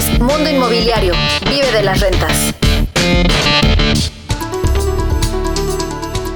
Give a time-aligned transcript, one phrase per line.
[0.00, 1.12] es Mundo Inmobiliario.
[1.44, 2.54] Vive de las rentas.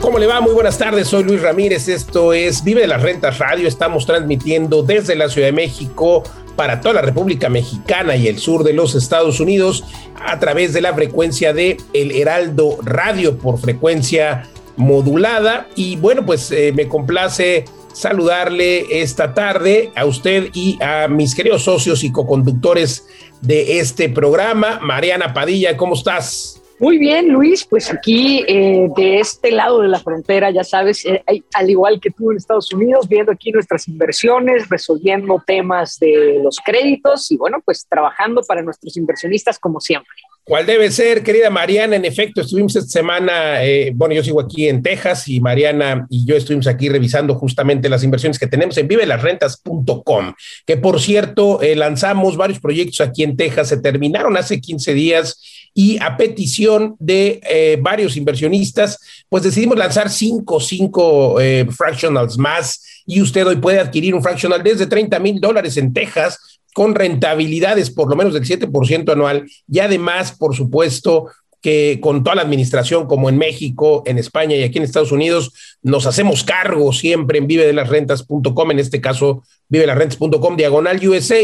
[0.02, 0.42] ¿Cómo le va?
[0.42, 4.82] Muy buenas tardes, soy Luis Ramírez, esto es Vive de las Rentas Radio, estamos transmitiendo
[4.82, 6.22] desde la Ciudad de México
[6.56, 9.82] para toda la República Mexicana y el sur de los Estados Unidos
[10.22, 14.42] a través de la frecuencia de El Heraldo Radio por frecuencia
[14.76, 21.34] modulada y bueno, pues eh, me complace saludarle esta tarde a usted y a mis
[21.34, 23.06] queridos socios y coconductores
[23.44, 24.80] de este programa.
[24.82, 26.63] Mariana Padilla, ¿cómo estás?
[26.80, 31.22] Muy bien, Luis, pues aquí eh, de este lado de la frontera, ya sabes, eh,
[31.54, 36.56] al igual que tú en Estados Unidos, viendo aquí nuestras inversiones, resolviendo temas de los
[36.64, 40.10] créditos y bueno, pues trabajando para nuestros inversionistas como siempre.
[40.42, 41.96] ¿Cuál debe ser, querida Mariana?
[41.96, 46.26] En efecto, estuvimos esta semana, eh, bueno, yo sigo aquí en Texas y Mariana y
[46.26, 50.34] yo estuvimos aquí revisando justamente las inversiones que tenemos en vivelasrentas.com,
[50.66, 55.98] que por cierto, lanzamos varios proyectos aquí en Texas, se terminaron hace 15 días y
[56.00, 63.20] a petición de eh, varios inversionistas, pues decidimos lanzar cinco, cinco eh, fractionals más y
[63.20, 66.38] usted hoy puede adquirir un fractional desde 30 mil dólares en Texas
[66.72, 71.26] con rentabilidades por lo menos del 7% anual y además, por supuesto,
[71.64, 75.50] que con toda la administración, como en México, en España y aquí en Estados Unidos,
[75.80, 81.40] nos hacemos cargo siempre en vivedelasrentas.com, en este caso vivelasrentas.com diagonal USA,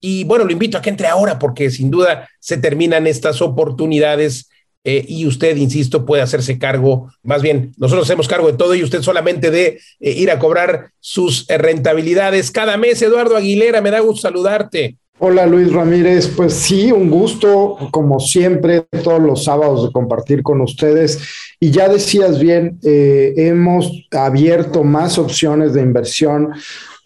[0.00, 4.48] y bueno, lo invito a que entre ahora porque sin duda se terminan estas oportunidades
[4.88, 8.84] eh, y usted, insisto, puede hacerse cargo, más bien, nosotros hacemos cargo de todo y
[8.84, 13.02] usted solamente de eh, ir a cobrar sus eh, rentabilidades cada mes.
[13.02, 14.96] Eduardo Aguilera, me da gusto saludarte.
[15.18, 20.60] Hola Luis Ramírez, pues sí, un gusto, como siempre, todos los sábados de compartir con
[20.60, 21.18] ustedes.
[21.58, 26.52] Y ya decías bien, hemos abierto más opciones de inversión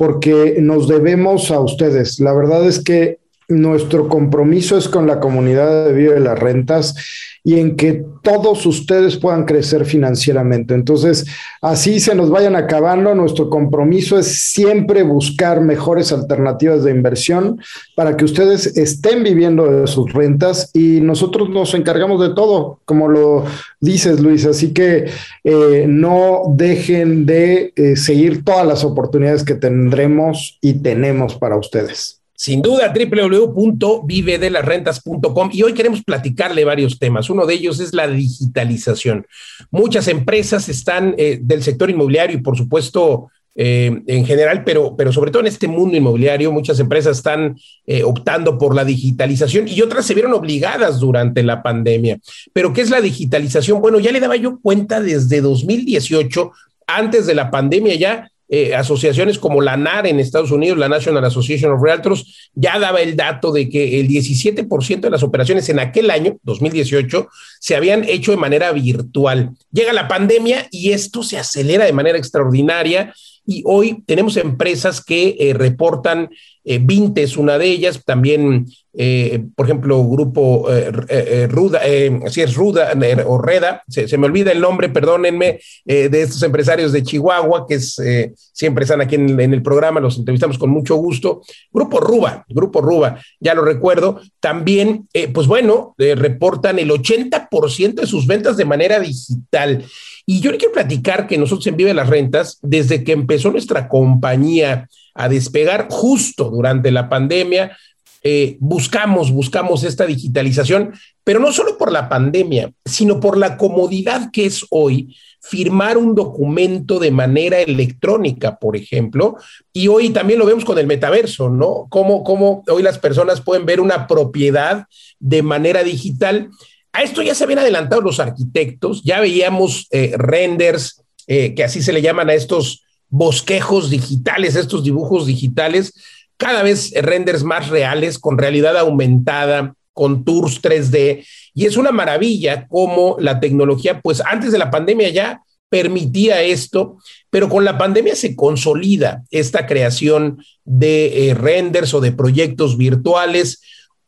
[0.00, 2.20] porque nos debemos a ustedes.
[2.20, 3.18] La verdad es que
[3.50, 6.94] nuestro compromiso es con la comunidad de Vive las Rentas
[7.42, 10.74] y en que todos ustedes puedan crecer financieramente.
[10.74, 11.26] Entonces,
[11.62, 17.60] así se nos vayan acabando, nuestro compromiso es siempre buscar mejores alternativas de inversión
[17.96, 23.08] para que ustedes estén viviendo de sus rentas y nosotros nos encargamos de todo, como
[23.08, 23.44] lo
[23.80, 24.44] dices, Luis.
[24.44, 25.06] Así que
[25.44, 32.19] eh, no dejen de eh, seguir todas las oportunidades que tendremos y tenemos para ustedes.
[32.40, 35.50] Sin duda, www.vivedelasrentas.com.
[35.52, 37.28] Y hoy queremos platicarle varios temas.
[37.28, 39.26] Uno de ellos es la digitalización.
[39.70, 45.12] Muchas empresas están eh, del sector inmobiliario y, por supuesto, eh, en general, pero, pero
[45.12, 49.82] sobre todo en este mundo inmobiliario, muchas empresas están eh, optando por la digitalización y
[49.82, 52.20] otras se vieron obligadas durante la pandemia.
[52.54, 53.82] Pero, ¿qué es la digitalización?
[53.82, 56.52] Bueno, ya le daba yo cuenta desde 2018,
[56.86, 61.24] antes de la pandemia ya, eh, asociaciones como la NAR en Estados Unidos, la National
[61.24, 65.78] Association of Realtors, ya daba el dato de que el 17% de las operaciones en
[65.78, 67.28] aquel año, 2018,
[67.60, 69.50] se habían hecho de manera virtual.
[69.70, 73.14] Llega la pandemia y esto se acelera de manera extraordinaria
[73.46, 76.30] y hoy tenemos empresas que eh, reportan,
[76.64, 81.80] eh, es una de ellas, también eh, por ejemplo, grupo eh, eh, Ruda,
[82.28, 82.92] si es Ruda
[83.24, 88.82] o Reda, se, me olvida el nombre, perdónenme, de estos empresarios de Chihuahua, que siempre
[88.82, 91.42] están aquí en, el programa, los entrevistamos con mucho gusto.
[91.72, 98.26] Grupo Ruba, Grupo Ruba, ya lo recuerdo, también, pues bueno, reportan el 80% de sus
[98.26, 99.84] ventas de manera digital.
[100.26, 103.88] Y yo le quiero platicar que nosotros en Vive las Rentas, desde que empezó nuestra
[103.88, 104.88] compañía
[105.22, 107.76] a despegar justo durante la pandemia,
[108.22, 110.92] eh, buscamos, buscamos esta digitalización,
[111.24, 116.14] pero no solo por la pandemia, sino por la comodidad que es hoy firmar un
[116.14, 119.36] documento de manera electrónica, por ejemplo,
[119.72, 121.86] y hoy también lo vemos con el metaverso, ¿no?
[121.88, 124.86] Cómo, cómo hoy las personas pueden ver una propiedad
[125.18, 126.50] de manera digital.
[126.92, 131.80] A esto ya se habían adelantado los arquitectos, ya veíamos eh, renders, eh, que así
[131.82, 135.92] se le llaman a estos bosquejos digitales, estos dibujos digitales,
[136.36, 141.26] cada vez renders más reales, con realidad aumentada, con tours 3D.
[141.52, 146.96] Y es una maravilla cómo la tecnología, pues antes de la pandemia ya permitía esto,
[147.30, 153.62] pero con la pandemia se consolida esta creación de eh, renders o de proyectos virtuales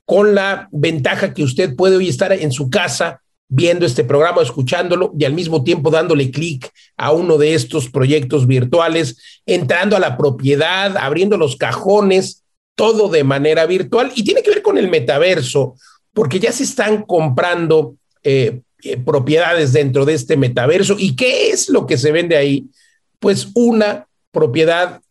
[0.05, 3.22] con la ventaja que usted puede hoy estar en su casa
[3.55, 8.47] viendo este programa, escuchándolo y al mismo tiempo dándole clic a uno de estos proyectos
[8.47, 12.45] virtuales, entrando a la propiedad, abriendo los cajones,
[12.75, 15.75] todo de manera virtual y tiene que ver con el metaverso,
[16.15, 20.97] porque ya se están comprando eh, eh, propiedades dentro de este metaverso.
[20.99, 22.65] ¿Y qué es lo que se vende ahí?
[23.19, 25.03] Pues una propiedad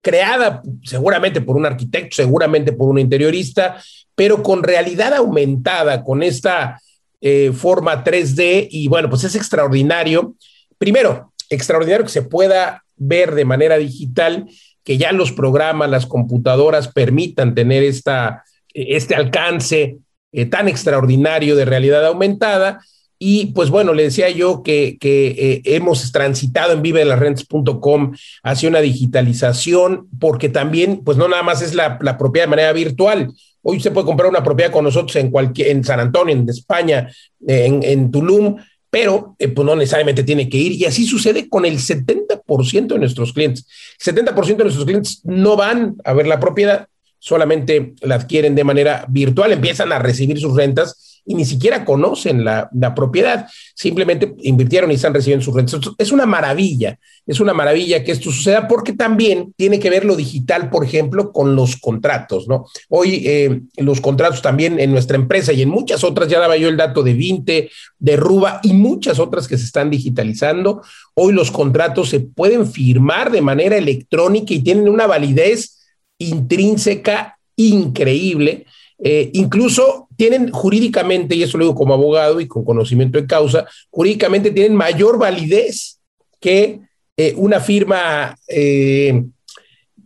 [0.00, 3.76] creada seguramente por un arquitecto, seguramente por un interiorista,
[4.14, 6.80] pero con realidad aumentada, con esta
[7.24, 10.34] eh, forma 3D y bueno, pues es extraordinario.
[10.76, 14.48] Primero, extraordinario que se pueda ver de manera digital,
[14.82, 18.42] que ya los programas, las computadoras permitan tener esta,
[18.74, 19.98] este alcance
[20.32, 22.80] eh, tan extraordinario de realidad aumentada.
[23.20, 30.08] Y pues bueno, le decía yo que, eh, hemos transitado en vivedelasrentes.com hacia una digitalización,
[30.18, 33.32] porque también, pues no nada más es la, la propiedad de manera virtual,
[33.62, 37.10] Hoy usted puede comprar una propiedad con nosotros en, cualquier, en San Antonio, en España,
[37.46, 38.56] en, en Tulum,
[38.90, 40.72] pero eh, pues no necesariamente tiene que ir.
[40.72, 43.66] Y así sucede con el 70% de nuestros clientes.
[44.04, 46.86] El 70% de nuestros clientes no van a ver la propiedad,
[47.18, 52.44] solamente la adquieren de manera virtual, empiezan a recibir sus rentas y ni siquiera conocen
[52.44, 55.80] la, propiedad, simplemente invirtieron y están recibiendo sus rentas.
[55.98, 60.16] Es una maravilla, es una maravilla que esto suceda porque también tiene que ver lo
[60.16, 62.66] digital, por ejemplo, con los contratos, ¿no?
[62.88, 66.68] Hoy eh, los contratos también en nuestra empresa y en muchas otras, ya daba yo
[66.68, 70.82] el dato de Vinte, de Ruba y muchas otras que se están digitalizando.
[71.14, 75.78] Hoy los contratos se pueden firmar de manera electrónica y tienen una validez
[76.18, 78.66] intrínseca increíble
[79.04, 83.66] eh, incluso tienen jurídicamente, y eso lo digo como abogado y con conocimiento de causa,
[83.90, 85.98] jurídicamente tienen mayor validez
[86.40, 86.80] que
[87.16, 89.24] eh, una firma eh,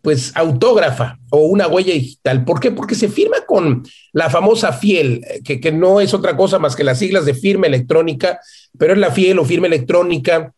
[0.00, 2.44] pues autógrafa o una huella digital.
[2.44, 2.70] ¿Por qué?
[2.70, 6.84] Porque se firma con la famosa FIEL, que, que no es otra cosa más que
[6.84, 8.40] las siglas de firma electrónica,
[8.78, 10.54] pero es la FIEL o firma electrónica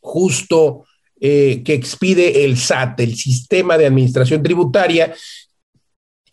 [0.00, 0.84] justo
[1.18, 5.14] que expide el SAT, el Sistema de Administración Tributaria,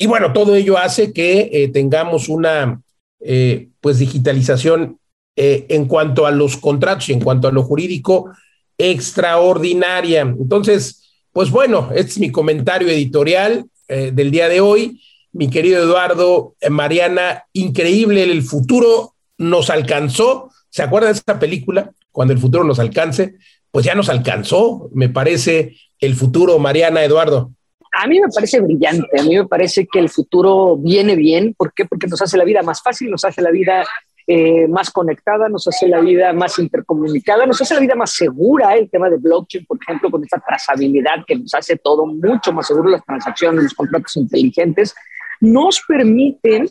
[0.02, 2.82] y bueno, todo ello hace que eh, tengamos una
[3.20, 4.98] eh, pues digitalización
[5.36, 8.32] eh, en cuanto a los contratos y en cuanto a lo jurídico
[8.80, 10.22] extraordinaria.
[10.22, 15.00] Entonces, pues bueno, este es mi comentario editorial del día de hoy.
[15.34, 20.50] Mi querido Eduardo, Mariana, increíble, el futuro nos alcanzó.
[20.72, 21.92] ¿Se acuerdan de esta película?
[22.12, 23.36] Cuando el futuro nos alcance,
[23.70, 27.52] pues ya nos alcanzó, me parece, el futuro, Mariana, Eduardo.
[27.92, 31.54] A mí me parece brillante, a mí me parece que el futuro viene bien.
[31.54, 31.86] ¿Por qué?
[31.86, 33.86] Porque nos hace la vida más fácil, nos hace la vida
[34.28, 38.76] eh, más conectada, nos hace la vida más intercomunicada, nos hace la vida más segura.
[38.76, 42.68] El tema de blockchain, por ejemplo, con esta trazabilidad que nos hace todo mucho más
[42.68, 44.96] seguro, las transacciones, los contratos inteligentes,
[45.42, 46.70] nos permiten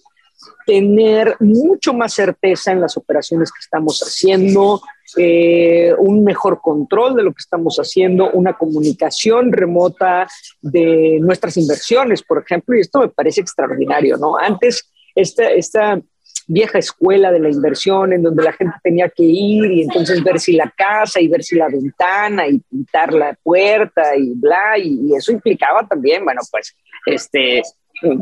[0.65, 4.81] tener mucho más certeza en las operaciones que estamos haciendo,
[5.17, 10.27] eh, un mejor control de lo que estamos haciendo, una comunicación remota
[10.61, 14.37] de nuestras inversiones, por ejemplo, y esto me parece extraordinario, ¿no?
[14.37, 16.01] Antes, esta, esta
[16.47, 20.41] vieja escuela de la inversión en donde la gente tenía que ir y entonces ver
[20.41, 24.99] si la casa y ver si la ventana y pintar la puerta y bla, y,
[25.09, 26.75] y eso implicaba también, bueno, pues,
[27.07, 27.63] este,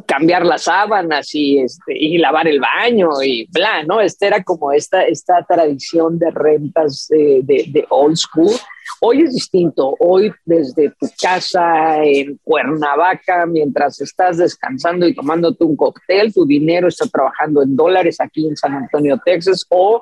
[0.07, 4.01] cambiar las sábanas y, este, y lavar el baño y bla, ¿no?
[4.01, 8.53] Esta era como esta, esta tradición de rentas de, de, old school.
[9.01, 9.95] Hoy es distinto.
[10.01, 16.89] Hoy desde tu casa en Cuernavaca, mientras estás descansando y tomándote un cóctel, tu dinero
[16.89, 20.01] está trabajando en dólares aquí en San Antonio, Texas, o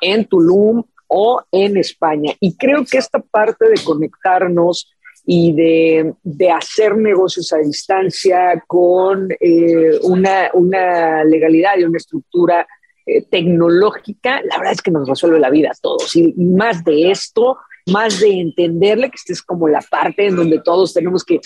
[0.00, 2.34] en Tulum o en España.
[2.40, 4.93] Y creo que esta parte de conectarnos
[5.26, 12.66] y de, de, hacer negocios a distancia con eh, una, una, legalidad y una estructura
[13.06, 16.14] eh, tecnológica, la verdad es que nos resuelve la vida a todos.
[16.14, 20.60] Y, más de esto, más de entenderle, que esta es como la parte en donde
[20.60, 21.40] todos tenemos que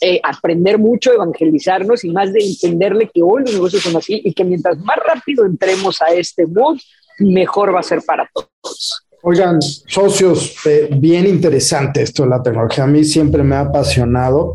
[0.00, 4.34] eh, aprender mucho, evangelizarnos y más de entenderle que hoy los negocios son así y
[4.34, 6.78] que mientras más rápido entremos a este mood,
[7.18, 9.05] mejor va a ser para todos.
[9.28, 12.84] Oigan, socios, eh, bien interesante esto de la tecnología.
[12.84, 14.54] A mí siempre me ha apasionado,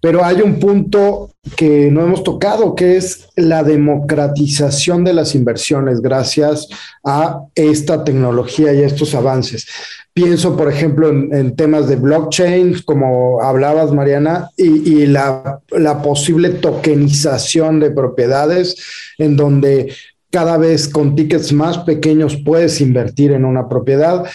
[0.00, 6.00] pero hay un punto que no hemos tocado, que es la democratización de las inversiones
[6.00, 6.66] gracias
[7.04, 9.66] a esta tecnología y a estos avances.
[10.14, 15.60] Pienso, por ejemplo, en, temas de blockchain, como hablabas, Mariana, y, la
[16.02, 18.76] posible tokenización de propiedades,
[19.18, 19.92] en donde
[20.36, 24.26] cada vez con tickets más pequeños puedes invertir en una propiedad.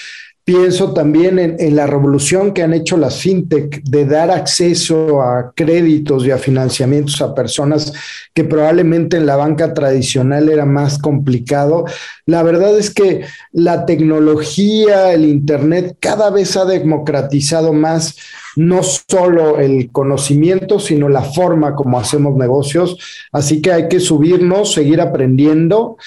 [0.44, 6.26] Pienso también en, la revolución que han hecho las fintech de dar acceso a créditos
[6.26, 7.94] y a financiamientos a personas
[8.34, 11.86] que probablemente en la banca tradicional era más complicado.
[12.26, 18.16] La verdad es que la tecnología, el Internet cada vez ha democratizado más
[18.56, 22.98] no solo el conocimiento, sino la forma como hacemos negocios.
[23.32, 25.98] Así que hay que subirnos, seguir aprendiendo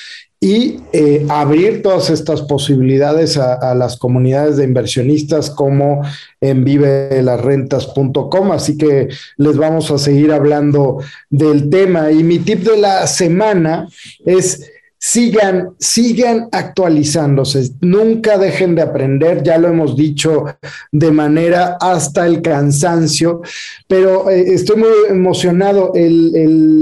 [0.44, 6.02] y eh, abrir todas estas posibilidades a, las comunidades de inversionistas como
[6.38, 8.52] en vivelasrentas.com.
[8.52, 9.08] Así que
[9.38, 10.98] les vamos a seguir hablando
[11.30, 12.12] del tema.
[12.12, 13.88] Y mi tip de la semana
[14.26, 14.70] es
[15.06, 20.46] sigan, sigan actualizándose, nunca dejen de aprender, ya lo hemos dicho
[20.92, 23.42] de manera hasta el cansancio,
[23.86, 25.92] pero eh, estoy muy emocionado.
[25.94, 26.34] El,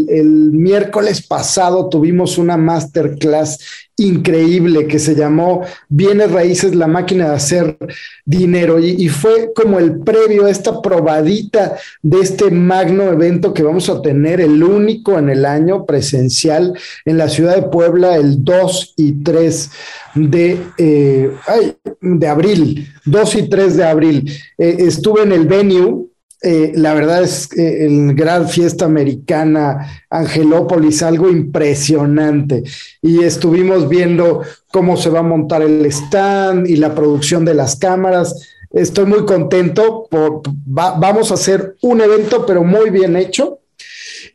[0.08, 3.58] el miércoles pasado tuvimos una masterclass
[4.06, 7.76] increíble que se llamó Bienes Raíces, la máquina de hacer
[8.24, 8.78] dinero.
[8.78, 14.40] Y, fue como el previo, esta probadita de este magno evento que vamos a tener,
[14.40, 19.70] el único en el año presencial en la ciudad de Puebla, el 2 y 3
[20.14, 21.30] de, eh,
[22.00, 24.32] de abril, 2 y 3 de abril.
[24.58, 26.11] Eh, estuve en el venue
[26.42, 32.64] eh, la verdad es que el gran fiesta americana Angelópolis, algo impresionante.
[33.00, 37.76] Y estuvimos viendo cómo se va a montar el stand y la producción de las
[37.76, 38.48] cámaras.
[38.70, 40.08] Estoy muy contento.
[40.10, 43.60] Por, vamos a hacer un evento, pero muy bien hecho.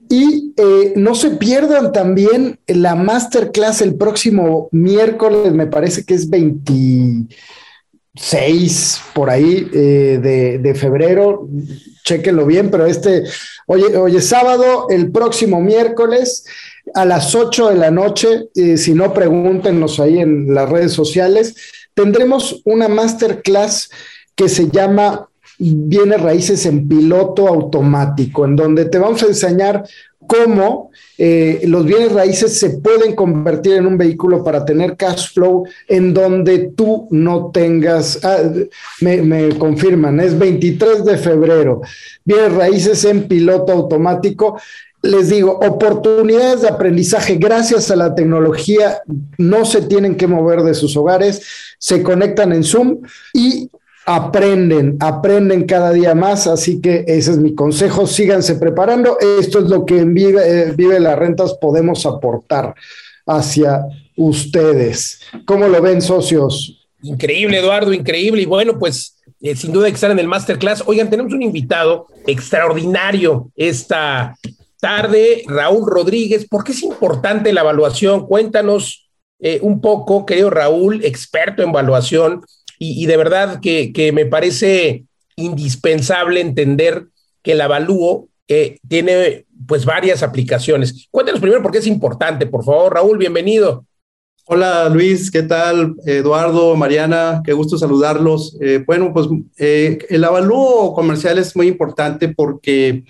[0.09, 6.29] Y eh, no se pierdan también la masterclass el próximo miércoles, me parece que es
[6.29, 7.27] 20
[8.17, 11.47] 6 por ahí eh, de, de, febrero,
[12.03, 13.23] chequenlo bien, pero este,
[13.67, 16.45] oye, oye, sábado, el próximo miércoles
[16.93, 18.47] a las 8 de la noche,
[18.77, 21.55] si no, pregúntenos ahí en las redes sociales,
[21.93, 23.89] tendremos una masterclass
[24.35, 25.27] que se llama
[25.59, 29.83] Bienes Raíces en Piloto Automático, en donde te vamos a enseñar
[30.27, 35.65] cómo eh, los bienes raíces se pueden convertir en un vehículo para tener cash flow
[35.87, 38.37] en donde tú no tengas, ah,
[39.01, 41.81] me, confirman, es 23 de febrero,
[42.23, 44.59] bienes raíces en piloto automático.
[45.01, 49.01] Les digo, oportunidades de aprendizaje gracias a la tecnología
[49.37, 51.41] no se tienen que mover de sus hogares,
[51.77, 53.01] se conectan en Zoom
[53.33, 53.69] y
[54.09, 59.65] aprenden, aprenden cada día más, así que ese es mi consejo, síganse preparando, esto es
[59.65, 62.73] lo que en Vive, eh, Vive las Rentas podemos aportar
[63.25, 63.81] hacia
[64.15, 65.19] ustedes.
[65.43, 66.87] ¿Cómo lo ven, socios?
[67.01, 70.83] Increíble, Eduardo, increíble, y bueno, pues eh, sin duda que estar en el masterclass.
[70.85, 74.37] Oigan, tenemos un invitado extraordinario esta
[74.79, 78.25] tarde, Raúl Rodríguez, ¿por qué es importante la evaluación?
[78.25, 79.09] Cuéntanos
[79.39, 82.41] eh, un poco, querido Raúl, experto en evaluación,
[82.79, 85.05] y, de verdad que, me parece
[85.35, 87.07] indispensable entender
[87.41, 91.07] que el avalúo eh, tiene pues varias aplicaciones.
[91.11, 93.85] Cuéntanos primero por qué es importante, por favor, Raúl, bienvenido.
[94.45, 95.95] Hola Luis, ¿qué tal?
[96.05, 98.57] Eduardo, Mariana, qué gusto saludarlos.
[98.61, 103.03] Eh, bueno, pues eh, el avalúo comercial es muy importante porque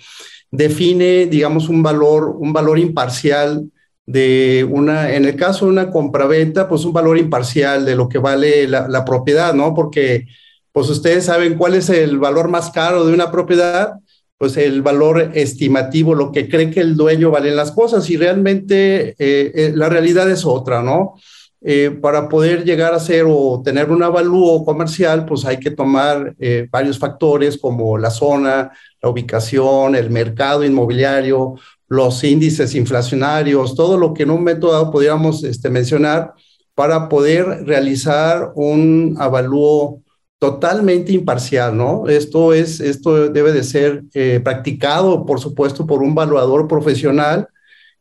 [0.50, 3.70] define, digamos, un valor, un valor imparcial
[4.08, 8.16] de una, en el caso de una compraventa, pues un valor imparcial de lo que
[8.16, 9.74] vale la, propiedad, ¿no?
[9.74, 10.26] Porque,
[10.72, 13.96] pues ustedes saben cuál es el valor más caro de una propiedad,
[14.38, 19.10] pues el valor estimativo, lo que cree que el dueño valen las cosas y realmente
[19.10, 21.16] eh, eh, la realidad es otra, ¿no?
[21.60, 26.34] Eh, para poder llegar a ser o tener un avalúo comercial, pues hay que tomar
[26.70, 28.70] varios factores como la zona,
[29.02, 31.56] la ubicación, el mercado inmobiliario,
[31.88, 36.34] los índices inflacionarios, todo lo que en un momento dado podríamos este, mencionar
[36.74, 40.02] para poder realizar un avalúo
[40.38, 42.06] totalmente imparcial, ¿no?
[42.06, 47.48] Esto es, esto debe de ser eh, practicado, por supuesto, por un evaluador profesional,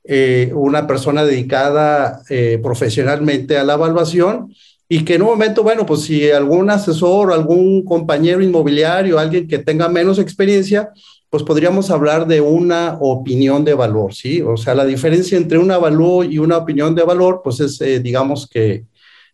[0.04, 4.54] eh, una persona dedicada eh, profesionalmente a la evaluación
[4.88, 9.58] y que en un momento, bueno, pues si algún asesor, algún compañero inmobiliario, alguien que
[9.58, 10.92] tenga menos experiencia,
[11.30, 14.42] pues podríamos hablar de una opinión de valor, ¿sí?
[14.42, 18.00] O sea, la diferencia entre un avalúo y una opinión de valor, pues es, eh,
[18.00, 18.86] digamos que,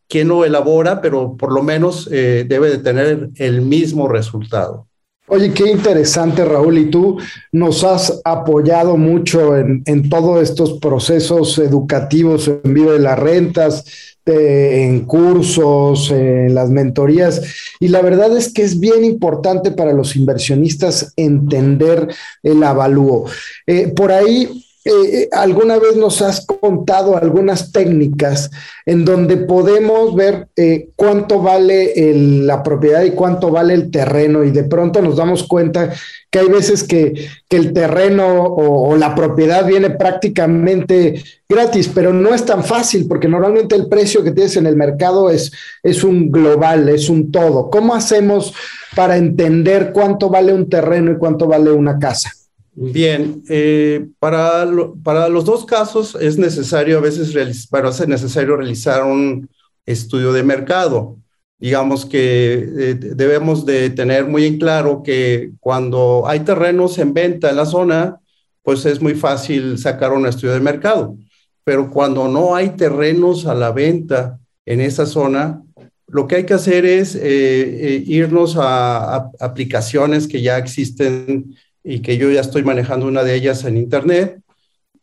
[0.07, 4.87] quien lo elabora, pero por lo menos eh, debe de tener el mismo resultado.
[5.27, 7.17] Oye, qué interesante, Raúl, y tú
[7.51, 14.12] nos has apoyado mucho en, en todos estos procesos educativos en vivo de las rentas,
[14.25, 17.41] en cursos, en las mentorías.
[17.79, 22.07] Y la verdad es que es bien importante para los inversionistas entender
[22.41, 23.25] el avalúo.
[23.67, 28.51] Eh, por ahí eh, alguna vez nos has contado algunas técnicas
[28.85, 34.51] en donde podemos ver eh, cuánto vale la propiedad y cuánto vale el terreno y
[34.51, 35.93] de pronto nos damos cuenta
[36.29, 42.43] que hay veces que, el terreno o, la propiedad viene prácticamente gratis, pero no es
[42.43, 45.51] tan fácil porque normalmente el precio que tienes en el mercado es,
[45.83, 47.69] es un global, es un todo.
[47.69, 48.55] ¿Cómo hacemos
[48.95, 52.31] para entender cuánto vale un terreno y cuánto vale una casa?
[52.75, 54.65] Bien, eh, para,
[55.03, 59.47] para los dos casos es necesario a veces para es necesario realizar un
[59.85, 61.17] estudio de mercado.
[61.59, 67.51] Digamos que eh, debemos de tener muy en claro que cuando hay terrenos en venta
[67.51, 68.19] en la zona,
[68.63, 71.15] pues es muy fácil sacar un estudio de mercado.
[71.63, 75.61] Pero cuando no hay terrenos a la venta en esa zona,
[76.07, 82.17] lo que hay que hacer es eh, irnos a aplicaciones que ya existen y que
[82.17, 84.39] yo ya estoy manejando una de ellas en Internet.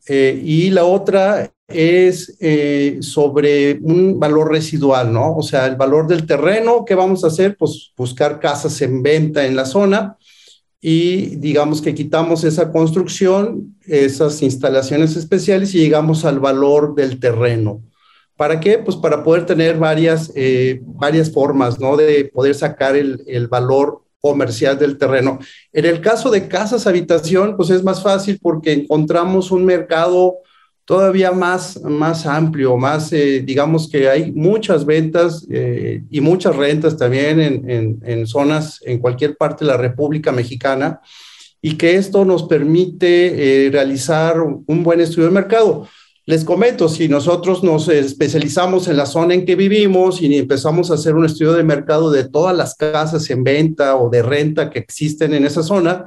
[0.09, 5.37] Eh, y la otra es eh, sobre un valor residual, ¿no?
[5.37, 7.57] O sea, el valor del terreno, ¿qué vamos a hacer?
[7.57, 10.17] Pues buscar casas en venta en la zona
[10.81, 17.83] y digamos que quitamos esa construcción, esas instalaciones especiales y llegamos al valor del terreno.
[18.37, 18.79] ¿Para qué?
[18.79, 21.99] Pues para poder tener varias, eh, varias formas, ¿no?
[21.99, 25.39] De poder sacar el, el valor comercial del terreno.
[25.73, 30.39] En el caso de casas habitación, pues es más fácil porque encontramos un mercado
[30.85, 36.97] todavía más, más amplio, más, eh, digamos que hay muchas ventas eh, y muchas rentas
[36.97, 41.01] también en, en, zonas, en cualquier parte de la República Mexicana,
[41.63, 45.87] y que esto nos permite eh, realizar un buen estudio de mercado.
[46.31, 50.95] Les comento, si nosotros nos especializamos en la zona en que vivimos y empezamos a
[50.95, 54.79] hacer un estudio de mercado de todas las casas en venta o de renta que
[54.79, 56.05] existen en esa zona,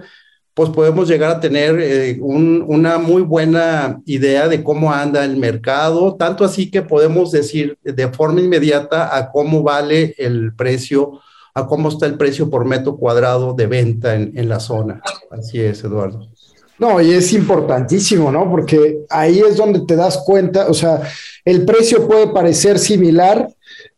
[0.53, 6.15] pues podemos llegar a tener eh, una muy buena idea de cómo anda el mercado,
[6.15, 11.19] tanto así que podemos decir de forma inmediata a cómo vale el precio,
[11.53, 15.01] a cómo está el precio por metro cuadrado de venta en, en la zona.
[15.31, 16.32] Así es, Eduardo.
[16.79, 18.49] No, y es importantísimo, ¿no?
[18.49, 21.01] Porque ahí es donde te das cuenta, o sea,
[21.45, 23.47] el precio puede parecer similar,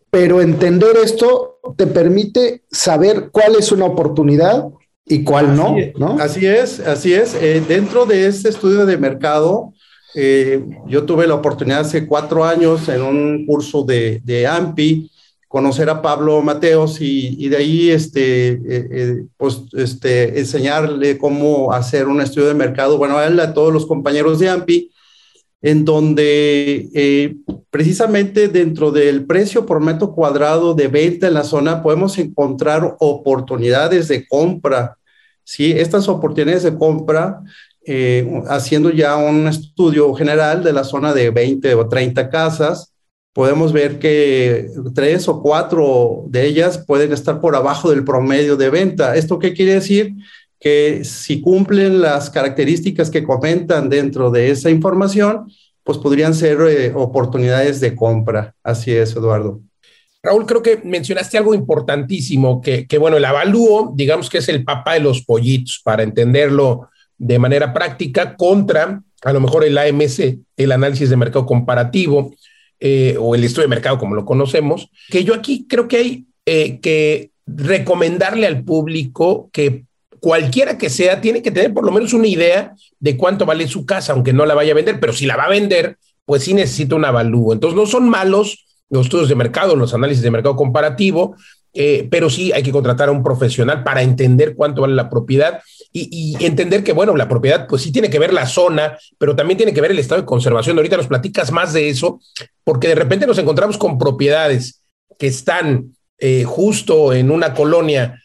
[0.10, 4.66] pero entender esto te permite saber cuál es una oportunidad
[5.06, 6.18] y cuál no, ¿no?
[6.20, 7.36] Así es, así es.
[7.36, 9.74] Eh, dentro de este estudio de mercado,
[10.16, 15.12] eh, yo tuve la oportunidad hace cuatro años en un curso de, de AMPI
[15.48, 22.08] conocer a Pablo Mateos y, de ahí este, eh, eh, pues, este, enseñarle cómo hacer
[22.08, 24.92] un estudio de mercado, bueno, a todos los compañeros de AMPI,
[25.62, 27.36] en donde eh,
[27.70, 34.08] precisamente dentro del precio por metro cuadrado de venta en la zona podemos encontrar oportunidades
[34.08, 34.98] de compra.
[35.44, 35.72] ¿sí?
[35.72, 37.42] Estas oportunidades de compra,
[38.48, 42.95] haciendo ya un estudio general de la zona de 20 o 30 casas,
[43.36, 48.70] podemos ver que tres o cuatro de ellas pueden estar por abajo del promedio de
[48.70, 49.18] venta.
[49.18, 50.14] ¿Esto qué quiere decir?
[50.58, 55.52] Que si cumplen las características que comentan dentro de esa información,
[55.84, 58.56] pues podrían ser eh, oportunidades de compra.
[58.64, 59.60] Así es, Eduardo.
[60.24, 64.64] Raúl, creo que mencionaste algo importantísimo, que, que bueno, el avalúo, digamos que es el
[64.64, 70.40] papá de los pollitos, para entenderlo de manera práctica, contra a lo mejor el AMC,
[70.56, 72.34] el análisis de mercado comparativo,
[72.80, 76.26] eh, o el estudio de mercado como lo conocemos, que yo aquí creo que hay
[76.46, 79.86] eh, que recomendarle al público que
[80.20, 83.86] cualquiera que sea, tiene que tener por lo menos una idea de cuánto vale su
[83.86, 86.54] casa, aunque no la vaya a vender, pero si la va a vender, pues sí
[86.54, 87.54] necesita un avalúo.
[87.54, 91.36] Entonces no son malos los estudios de mercado, los análisis de mercado comparativo,
[91.78, 95.62] eh, pero sí hay que contratar a un profesional para entender cuánto vale la propiedad
[95.92, 99.58] y, entender que, bueno, la propiedad, pues sí tiene que ver la zona, pero también
[99.58, 100.78] tiene que ver el estado de conservación.
[100.78, 102.20] Ahorita nos platicas más de eso,
[102.64, 104.82] porque de repente nos encontramos con propiedades
[105.18, 108.22] que están eh, justo en una colonia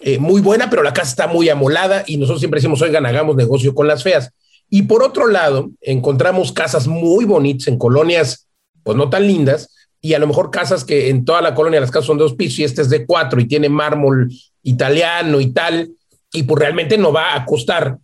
[0.00, 3.36] eh, muy buena, pero la casa está muy amolada y nosotros siempre decimos, oigan, hagamos
[3.36, 4.32] negocio con las feas.
[4.68, 8.48] Y por otro lado, encontramos casas muy bonitas en colonias,
[8.82, 11.90] pues no tan lindas, y a lo mejor casas que en toda la colonia las
[11.90, 14.30] casas son de dos pisos y este es de cuatro y tiene mármol
[14.62, 15.90] italiano y tal,
[16.32, 17.98] y pues realmente no va a costar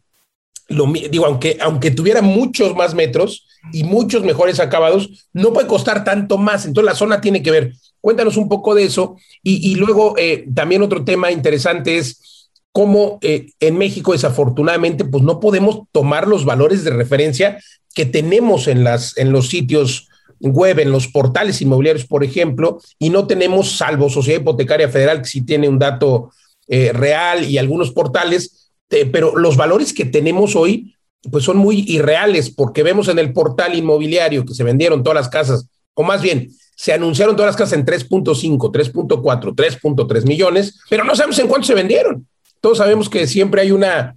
[0.68, 6.04] lo digo, aunque, aunque tuviera muchos más metros y muchos mejores acabados, no puede costar
[6.04, 6.66] tanto más.
[6.66, 7.72] Entonces la zona tiene que ver.
[8.00, 9.16] Cuéntanos un poco de eso.
[9.42, 15.40] Y, luego eh, también otro tema interesante es cómo eh, en México desafortunadamente pues no
[15.40, 17.58] podemos tomar los valores de referencia
[17.94, 20.08] que tenemos en, las, en los sitios
[20.40, 25.28] web, en los portales inmobiliarios, por ejemplo, y no tenemos, salvo Sociedad Hipotecaria Federal, que
[25.28, 26.30] sí tiene un dato
[26.66, 30.94] eh, real y algunos portales, eh, pero los valores que tenemos hoy
[31.30, 35.28] pues son muy irreales porque vemos en el portal inmobiliario que se vendieron todas las
[35.28, 41.02] casas, o más bien, se anunciaron todas las casas en 3.5, 3.4, 3.3 millones, pero
[41.02, 42.28] no sabemos en cuánto se vendieron.
[42.60, 44.14] Todos sabemos que siempre hay una,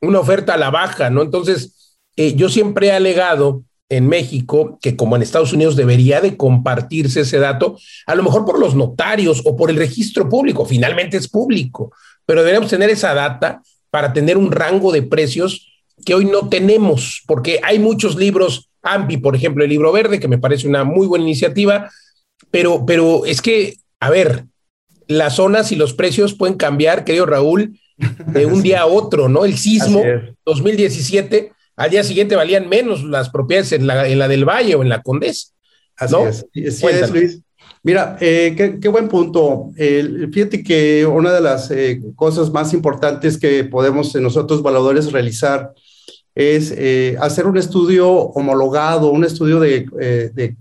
[0.00, 1.22] una oferta a la baja, ¿no?
[1.22, 6.36] Entonces, eh, yo siempre he alegado en México que como en Estados Unidos debería de
[6.36, 11.16] compartirse ese dato, a lo mejor por los notarios o por el registro público, finalmente
[11.16, 11.92] es público,
[12.26, 15.70] pero deberíamos tener esa data para tener un rango de precios
[16.04, 20.28] que hoy no tenemos, porque hay muchos libros, AMPI, por ejemplo, el libro verde, que
[20.28, 21.90] me parece una muy buena iniciativa,
[22.50, 24.46] pero, pero es que, a ver,
[25.06, 27.78] las zonas y los precios pueden cambiar, querido Raúl,
[28.26, 29.44] de un día a otro, ¿no?
[29.44, 30.02] El sismo
[30.44, 34.82] 2017, al día siguiente valían menos las propiedades en la, en la del Valle o
[34.82, 35.48] en la Condesa.
[35.96, 36.14] Así
[36.54, 36.82] es.
[36.82, 37.40] es, Luis.
[37.84, 39.70] Mira, eh, qué, buen punto.
[39.76, 45.74] fíjate que una de las eh, cosas más importantes que podemos nosotros valores realizar
[46.34, 49.86] es eh, hacer un estudio homologado, un estudio de,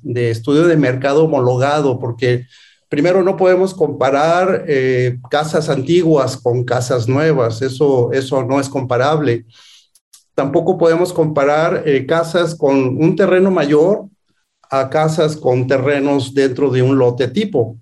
[0.04, 2.46] de, estudio de mercado homologado, porque
[2.90, 4.66] primero no podemos comparar
[5.32, 9.46] casas antiguas con casas nuevas, eso, eso no es comparable.
[10.36, 14.08] Tampoco podemos comparar casas con un terreno mayor
[14.70, 17.78] a casas con terrenos dentro de un lote tipo.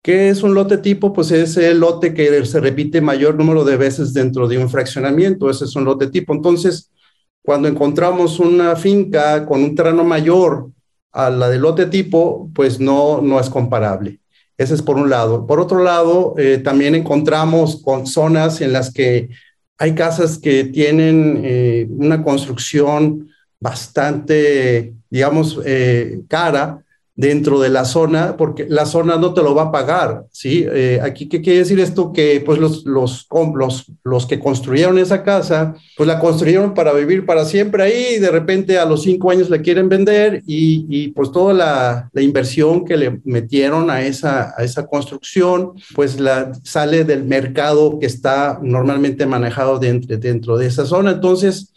[0.00, 1.12] ¿Qué es un lote tipo?
[1.12, 5.50] Pues es el lote que se repite mayor número de veces dentro de un fraccionamiento.
[5.50, 6.32] Ese es un lote tipo.
[6.32, 6.92] Entonces,
[7.42, 10.70] cuando encontramos una finca con un terreno mayor
[11.10, 14.20] a la del lote tipo, pues no, no es comparable.
[14.56, 15.46] Ese es por un lado.
[15.46, 19.30] Por otro lado, eh, también encontramos con zonas en las que
[19.78, 23.28] hay casas que tienen eh, una construcción
[23.60, 26.82] bastante, digamos, eh, cara
[27.16, 30.66] dentro de la zona, porque la zona no te lo va a pagar, ¿sí?
[30.70, 32.12] Eh, aquí, ¿qué quiere decir esto?
[32.12, 37.24] Que pues los, los, los, los que construyeron esa casa, pues la construyeron para vivir
[37.24, 41.08] para siempre ahí y de repente a los cinco años la quieren vender y, y
[41.08, 46.52] pues toda la, la, inversión que le metieron a esa, a esa construcción, pues la,
[46.64, 51.12] sale del mercado que está normalmente manejado dentro, dentro de esa zona.
[51.12, 51.72] Entonces,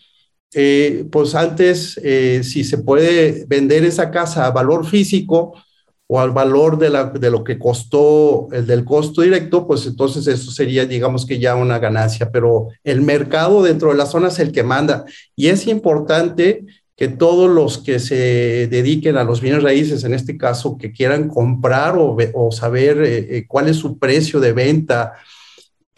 [0.53, 5.53] eh, pues antes, eh, si se puede vender esa casa a valor físico
[6.07, 10.25] o al valor de, la, de lo que costó, el del costo directo, pues entonces
[10.25, 14.39] eso sería, digamos que ya una ganancia, pero el mercado dentro de la zona es
[14.39, 15.05] el que manda.
[15.35, 20.35] Y es importante que todos los que se dediquen a los bienes raíces, en este
[20.35, 25.13] caso, que quieran comprar o, saber eh, cuál es su precio de venta,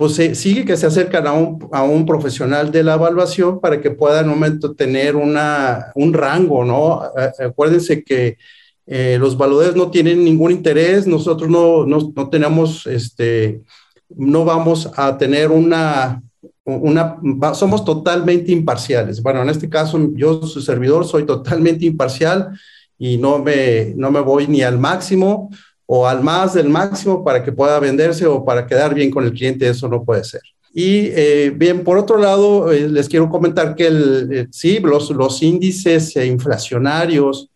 [0.01, 3.91] pues sigue que se acercan a un, a un, profesional de la evaluación para que
[3.91, 7.03] puedan un momento tener una, un rango, ¿no?
[7.39, 8.39] Acuérdense que
[8.87, 13.61] eh, los valores no tienen ningún interés, nosotros no, no, no, tenemos, este,
[14.09, 16.23] no vamos a tener una,
[16.65, 17.17] una,
[17.53, 19.21] somos totalmente imparciales.
[19.21, 22.59] Bueno, en este caso yo, su servidor, soy totalmente imparcial
[22.97, 25.51] y no me, no me voy ni al máximo
[25.93, 29.33] o al más del máximo para que pueda venderse o para quedar bien con el
[29.33, 30.39] cliente, eso no puede ser.
[30.73, 35.09] Y eh, bien, por otro lado, eh, les quiero comentar que el, eh, sí, los,
[35.11, 37.49] los índices inflacionarios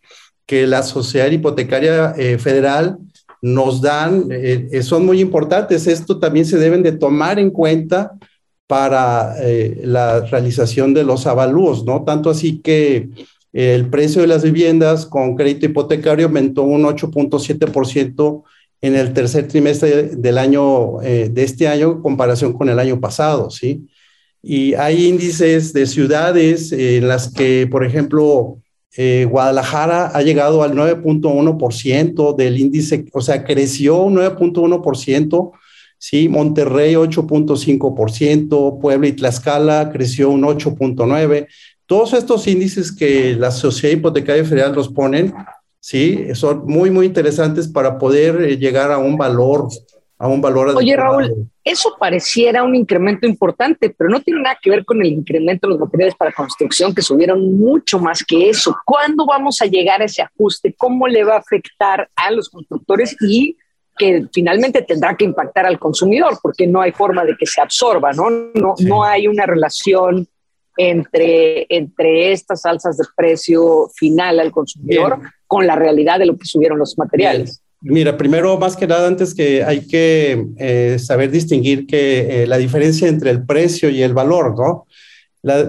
[0.44, 2.98] que la Sociedad Hipotecaria Federal
[3.40, 4.28] nos dan
[4.82, 5.86] son muy importantes.
[5.86, 8.12] Esto también se deben de tomar en cuenta
[8.66, 9.34] para
[9.82, 12.04] la realización de los avalúos, ¿no?
[12.04, 13.08] Tanto así que
[13.56, 18.42] el precio de las viviendas con crédito hipotecario aumentó un 8.7%
[18.82, 23.00] en el tercer trimestre del año, eh, de este año, en comparación con el año
[23.00, 23.88] pasado, ¿sí?
[24.42, 28.58] Y hay índices de ciudades en las que, por ejemplo,
[28.94, 35.52] eh, Guadalajara ha llegado al 9.1% del índice, o sea, creció un 9.1%,
[35.96, 36.28] ¿sí?
[36.28, 41.46] Monterrey 8.5%, Puebla y Tlaxcala creció un 8.9%,
[41.86, 45.32] todos estos índices que la Sociedad Hipotecaria Federal nos ponen,
[45.78, 49.68] sí, son muy, muy interesantes para poder eh, llegar a un valor,
[50.18, 50.74] a un valor.
[50.76, 55.12] Oye, Raúl, eso pareciera un incremento importante, pero no tiene nada que ver con el
[55.12, 58.76] incremento de los materiales para construcción que subieron mucho más que eso.
[58.84, 60.74] ¿Cuándo vamos a llegar a ese ajuste?
[60.76, 63.56] ¿Cómo le va a afectar a los constructores y
[63.96, 68.12] que finalmente tendrá que impactar al consumidor, porque no hay forma de que se absorba,
[68.12, 68.28] ¿no?
[68.54, 70.28] No, no hay una relación
[70.76, 76.46] entre, entre estas alzas de precio final al consumidor con la realidad de lo que
[76.46, 77.62] subieron los materiales.
[77.80, 82.56] Mira, primero, más que nada, antes que hay que eh, saber distinguir que eh, la
[82.56, 84.86] diferencia entre el precio y el valor, ¿no?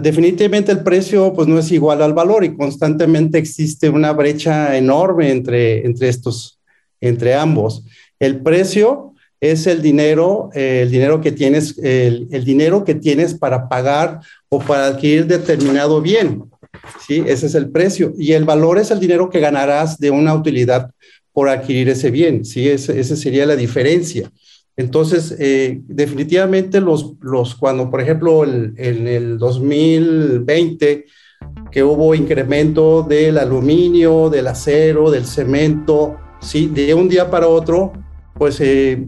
[0.01, 5.29] definitivamente el precio pues no es igual al valor y constantemente existe una brecha enorme
[5.29, 6.59] entre, entre estos,
[6.99, 7.83] entre ambos.
[8.19, 13.33] El precio es el dinero, eh, el dinero que tienes, el, el, dinero que tienes
[13.33, 14.19] para pagar
[14.49, 16.43] o para adquirir determinado bien.
[17.05, 18.13] Sí, ese es el precio.
[18.17, 20.91] Y el valor es el dinero que ganarás de una utilidad
[21.31, 22.45] por adquirir ese bien.
[22.45, 24.31] Sí, esa sería la diferencia.
[24.75, 31.05] Entonces, eh, definitivamente los, los, cuando, por ejemplo, el, en el 2020,
[31.71, 37.93] que hubo incremento del aluminio, del acero, del cemento, sí, de un día para otro,
[38.35, 39.07] pues eh,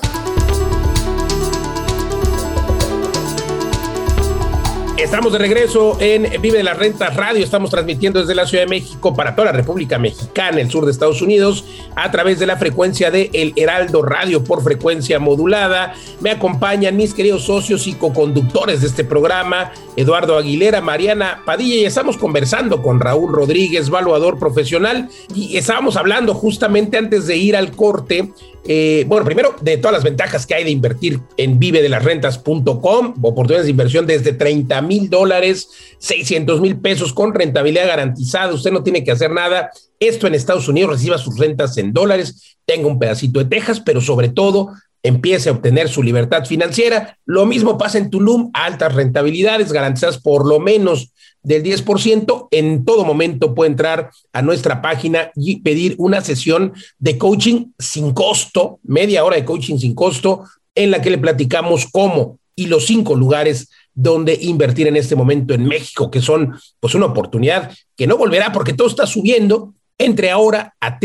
[4.97, 7.43] Estamos de regreso en Vive de las Rentas Radio.
[7.43, 10.91] Estamos transmitiendo desde la Ciudad de México para toda la República Mexicana, el sur de
[10.91, 15.93] Estados Unidos, a través de la frecuencia de El Heraldo Radio por frecuencia modulada.
[16.19, 21.85] Me acompañan mis queridos socios y coconductores de este programa, Eduardo Aguilera, Mariana Padilla, y
[21.85, 27.71] estamos conversando con Raúl Rodríguez, valuador profesional, y estábamos hablando justamente antes de ir al
[27.73, 28.33] corte
[28.67, 33.71] eh, bueno, primero, de todas las ventajas que hay de invertir en vivedelasrentas.com, oportunidades de
[33.71, 38.53] inversión desde 30 mil dólares, 600 mil pesos con rentabilidad garantizada.
[38.53, 39.71] Usted no tiene que hacer nada.
[39.99, 44.01] Esto en Estados Unidos reciba sus rentas en dólares, tenga un pedacito de Texas, pero
[44.01, 44.73] sobre todo
[45.07, 47.17] empiece a obtener su libertad financiera.
[47.25, 52.47] Lo mismo pasa en Tulum, altas rentabilidades garantizadas por lo menos del 10%.
[52.51, 58.13] En todo momento puede entrar a nuestra página y pedir una sesión de coaching sin
[58.13, 60.43] costo, media hora de coaching sin costo,
[60.75, 65.53] en la que le platicamos cómo y los cinco lugares donde invertir en este momento
[65.53, 69.73] en México, que son pues una oportunidad que no volverá porque todo está subiendo.
[69.97, 70.99] Entre ahora a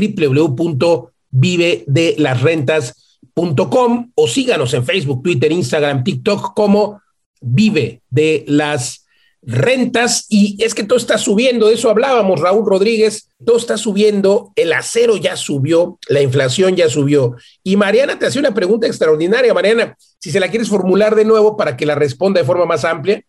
[3.35, 7.01] www.vivedelasrentas.com o síganos en Facebook, Twitter, Instagram, TikTok como
[7.41, 9.07] Vive de las
[9.45, 14.53] rentas y es que todo está subiendo, de eso hablábamos, Raúl Rodríguez, todo está subiendo,
[14.55, 17.35] el acero ya subió, la inflación ya subió.
[17.65, 21.57] Y Mariana te hace una pregunta extraordinaria, Mariana, si se la quieres formular de nuevo
[21.57, 23.25] para que la responda de forma más amplia,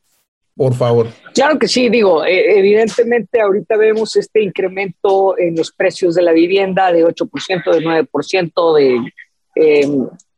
[0.55, 1.07] por favor.
[1.33, 6.31] Claro que sí, digo, eh, evidentemente ahorita vemos este incremento en los precios de la
[6.31, 9.13] vivienda de 8%, de 9%, de...
[9.55, 9.87] Eh,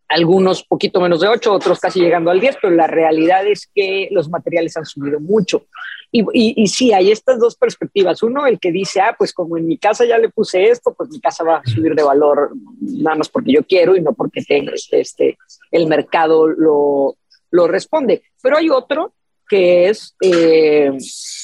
[0.07, 4.07] algunos poquito menos de 8, otros casi llegando al 10, pero la realidad es que
[4.11, 5.65] los materiales han subido mucho.
[6.11, 8.23] Y, y, sí, hay estas dos perspectivas.
[8.23, 11.09] Uno, el que dice, ah, pues como en mi casa ya le puse esto, pues
[11.09, 14.41] mi casa va a subir de valor nada más porque yo quiero y no porque
[14.43, 15.37] tengo este, este
[15.71, 17.17] el mercado lo,
[17.51, 18.23] lo responde.
[18.41, 19.13] Pero hay otro
[19.49, 20.91] que es eh,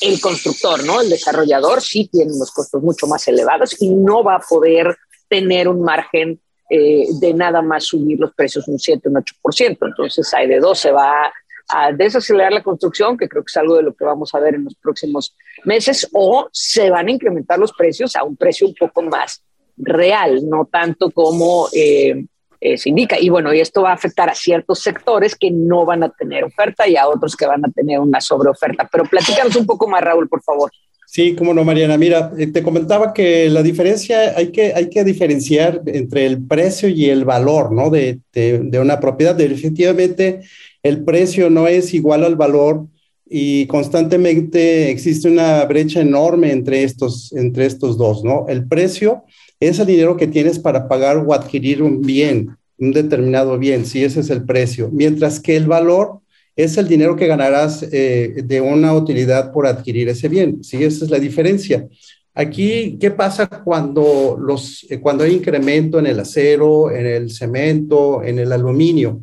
[0.02, 1.02] el constructor, ¿no?
[1.02, 5.68] El desarrollador sí tiene unos costos mucho más elevados y no va a poder tener
[5.68, 6.40] un margen
[6.74, 9.78] eh, de nada más subir los precios un 7, un 8%.
[9.82, 11.30] Entonces, hay de dos, se va
[11.68, 14.56] a desacelerar la construcción, que creo que es algo de lo que vamos a ver
[14.56, 18.74] en los próximos meses, o se van a incrementar los precios a un precio un
[18.74, 19.44] poco más
[19.76, 22.26] real, no tanto como eh,
[22.62, 23.20] eh, se indica.
[23.20, 26.46] Y bueno, y esto va a afectar a ciertos sectores que no van a tener
[26.46, 28.88] oferta y a otros que van a tener una sobreoferta.
[28.90, 30.72] Pero platícanos un poco más, Raúl, por favor.
[31.14, 31.98] Sí, cómo no, Mariana.
[31.98, 36.88] Mira, eh, te comentaba que la diferencia, hay que, hay que diferenciar entre el precio
[36.88, 37.90] y el valor, ¿no?
[37.90, 39.36] De, de, una propiedad.
[39.36, 40.40] Definitivamente,
[40.82, 42.88] el precio no es igual al valor
[43.30, 48.46] y constantemente existe una brecha enorme entre estos, entre estos dos, ¿no?
[48.48, 49.26] El precio
[49.60, 54.02] es el dinero que tienes para pagar o adquirir un bien, un determinado bien, si
[54.02, 54.88] ese es el precio.
[54.94, 56.21] Mientras que el valor
[56.56, 60.64] es el dinero que ganarás eh, de una utilidad por adquirir ese bien.
[60.64, 61.88] Sí, esa es la diferencia.
[62.34, 68.24] Aquí, ¿qué pasa cuando, los, eh, cuando hay incremento en el acero, en el cemento,
[68.24, 69.22] en el aluminio?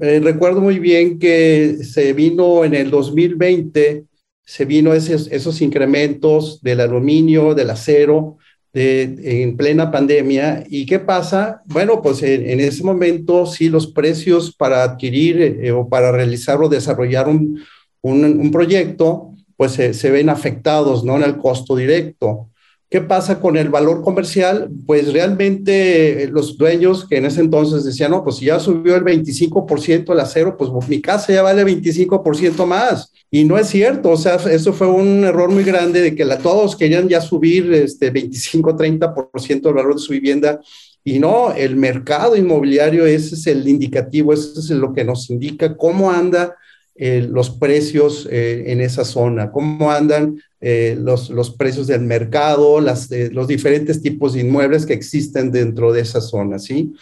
[0.00, 4.04] Eh, recuerdo muy bien que se vino en el 2020,
[4.44, 8.38] se vino esos, esos incrementos del aluminio, del acero,
[8.72, 10.64] en plena pandemia.
[10.68, 11.62] ¿Y qué pasa?
[11.66, 16.68] Bueno, pues en, ese momento sí los precios para adquirir eh, o para realizar o
[16.68, 17.60] desarrollar un,
[18.02, 21.16] un, proyecto, pues se, ven afectados, ¿no?
[21.16, 22.48] En el costo directo.
[22.90, 24.68] ¿Qué pasa con el valor comercial?
[24.84, 28.96] Pues realmente eh, los dueños que en ese entonces decían, no, pues si ya subió
[28.96, 33.12] el 25% el acero, pues mi casa ya vale 25% más.
[33.30, 36.74] Y no es cierto, o sea, eso fue un error muy grande de que todos
[36.74, 40.60] querían ya subir este 25, 30% del valor de su vivienda
[41.04, 45.76] Y no, el mercado inmobiliario, ese es el indicativo, ese es lo que nos indica
[45.76, 46.56] cómo anda
[46.96, 52.80] eh, los precios eh, en esa zona, cómo andan eh, los, los, precios del mercado,
[52.80, 56.92] las, los diferentes tipos de inmuebles que existen dentro de esa zona, ¿sí?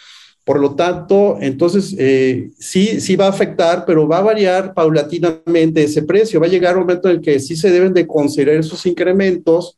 [0.45, 1.95] Por lo tanto, entonces,
[2.57, 6.39] sí, sí va a afectar, pero va a variar paulatinamente ese precio.
[6.39, 9.77] Va a llegar un momento en el que sí se deben de considerar esos incrementos,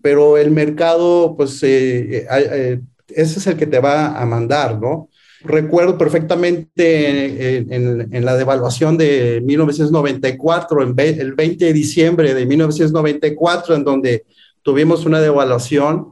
[0.00, 5.10] pero el mercado, pues, ese es el que te va a mandar, ¿no?
[5.44, 14.24] Recuerdo perfectamente en, la devaluación de 1994, el 20 de diciembre de 1994, en donde
[14.62, 16.08] tuvimos una devaluación,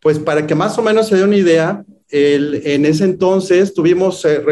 [0.00, 4.42] pues para que más o menos se dé una idea, en ese entonces tuvimos, eh,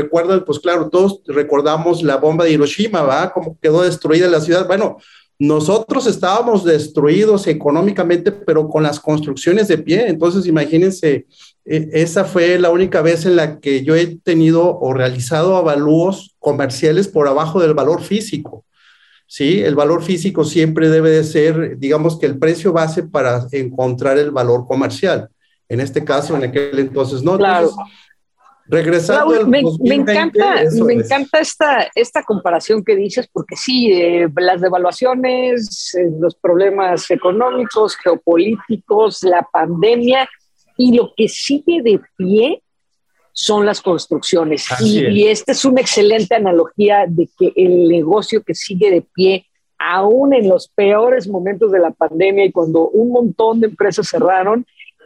[0.46, 3.32] pues claro, todos recordamos la bomba de Hiroshima, ¿va?
[3.32, 4.66] Cómo quedó destruida la ciudad.
[4.66, 4.96] Bueno,
[5.40, 10.06] nosotros estábamos destruidos económicamente, pero con las construcciones de pie.
[10.06, 11.26] Entonces, imagínense,
[11.64, 16.36] e, esa fue la única vez en la que yo he tenido o realizado avalúos
[16.38, 18.66] comerciales por abajo del valor físico.
[19.26, 24.18] Sí, el valor físico siempre debe de ser, digamos que el precio base para encontrar
[24.18, 25.30] el valor comercial.
[25.70, 27.38] En este caso, en aquel entonces no.
[27.38, 27.70] Claro.
[28.70, 29.58] Regresando me,
[29.94, 36.36] encanta, me encanta esta, esta comparación que dices, porque sí, eh, las devaluaciones, eh, los
[36.36, 40.28] problemas económicos, geopolíticos, la pandemia,
[40.76, 42.62] y lo que sigue de pie
[43.32, 44.66] son las construcciones.
[44.80, 49.46] Y, y, esta es una excelente analogía de que el negocio que sigue de pie,
[49.78, 54.64] aún en los peores momentos de la pandemia y cuando un montón de empresas cerraron,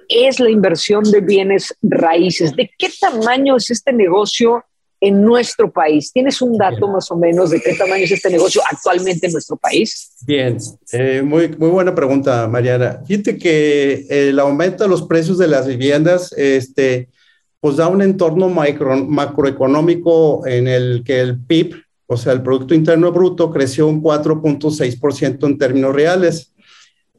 [0.08, 2.54] es la inversión de bienes raíces.
[2.54, 4.64] ¿De qué tamaño es este negocio
[5.00, 6.12] en nuestro país?
[6.12, 9.56] ¿Tienes un dato más o menos de qué tamaño es este negocio actualmente en nuestro
[9.56, 10.12] país?
[10.26, 10.56] Bien,
[10.92, 13.02] eh, muy, muy buena pregunta, Mariana.
[13.06, 17.08] Fíjate que el aumento de los precios de las viviendas, este,
[17.60, 21.74] pues da un entorno macroeconómico en el que el PIB,
[22.06, 26.53] o sea, el Producto Interno Bruto, creció un 4.6% en términos reales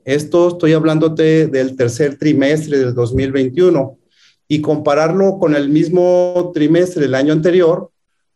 [0.06, 3.98] esto estoy hablándote del tercer trimestre del 2021
[4.48, 7.89] y compararlo con el mismo trimestre del año anterior,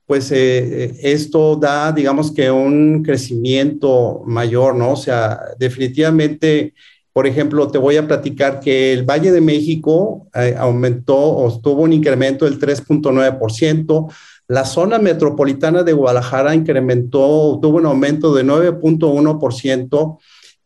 [0.08, 0.38] pues eh,
[0.86, 4.94] eh, esto da, digamos que un crecimiento mayor, ¿no?
[4.94, 6.74] O sea, definitivamente,
[7.14, 11.84] por ejemplo, te voy a platicar que el Valle de México eh, aumentó o tuvo
[11.84, 14.12] un incremento del 3.9%,
[14.48, 20.18] la zona metropolitana de Guadalajara incrementó, tuvo un aumento de 9.1%,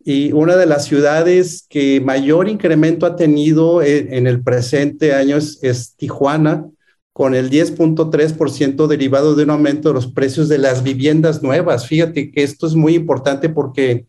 [0.05, 5.95] y una de las ciudades que mayor incremento ha tenido en, el presente año es,
[5.95, 6.65] Tijuana,
[7.13, 11.87] con el 10.3% derivado de un aumento de los precios de las viviendas nuevas.
[11.87, 14.05] Fíjate que esto es muy importante porque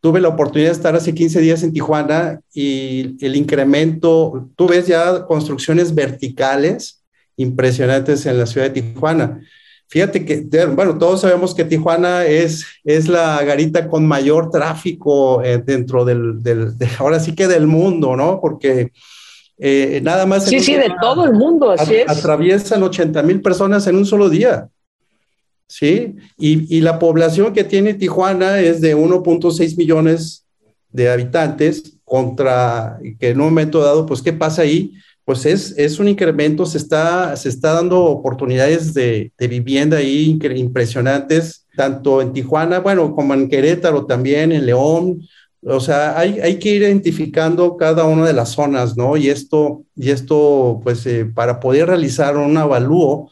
[0.00, 4.86] tuve la oportunidad de estar hace 15 días en Tijuana y el incremento, tú ves
[4.86, 7.02] ya construcciones verticales
[7.36, 9.40] impresionantes en la ciudad de Tijuana.
[9.90, 15.58] Fíjate que, bueno, todos sabemos que Tijuana es, es la garita con mayor tráfico eh,
[15.58, 18.40] dentro del, del ahora sí que del mundo, ¿no?
[18.40, 18.92] Porque
[19.58, 20.44] eh, nada más...
[20.44, 22.08] Sí, sí, de todo el mundo, así es.
[22.08, 24.68] Atraviesan 80 mil personas en un solo día.
[25.66, 26.14] ¿Sí?
[26.38, 30.46] Y, y la población que tiene Tijuana es de 1.6 millones
[30.92, 34.92] de habitantes contra que en un momento dado, pues, ¿qué pasa ahí?
[35.30, 41.68] Pues es, es un incremento, se está, se está dando oportunidades de, vivienda ahí impresionantes,
[41.76, 45.20] tanto en Tijuana, bueno, como en Querétaro también, en León.
[45.62, 49.16] O sea, hay, hay que ir identificando cada una de las zonas, ¿no?
[49.16, 53.30] Y esto, y esto pues, eh, para poder realizar un avalúo,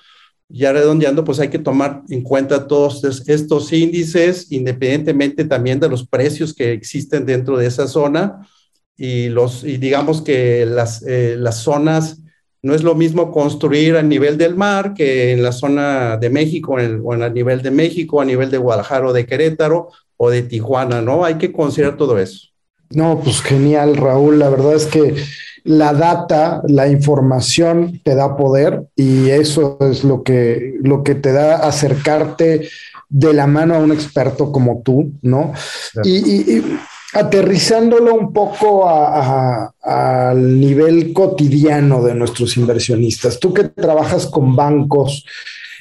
[0.48, 6.06] ya redondeando, pues hay que tomar en cuenta todos estos índices, independientemente también de los
[6.06, 8.46] precios que existen dentro de esa zona
[8.98, 12.20] y, los, y digamos que las, eh, las zonas,
[12.60, 16.78] no es lo mismo construir a nivel del mar que en la zona de México
[16.80, 20.28] en o en a nivel de México, a nivel de Guadalajara o de Querétaro o
[20.28, 21.24] de Tijuana, ¿no?
[21.24, 22.48] Hay que considerar todo eso.
[22.90, 24.40] No, pues genial, Raúl.
[24.40, 25.14] La verdad es que
[25.62, 31.32] la data, la información te da poder y eso es lo que, lo que te
[31.32, 32.68] da acercarte
[33.08, 35.52] de la mano a un experto como tú, ¿no?
[36.04, 36.62] y,
[37.14, 45.24] aterrizándolo un poco al nivel cotidiano de nuestros inversionistas, tú que trabajas con bancos,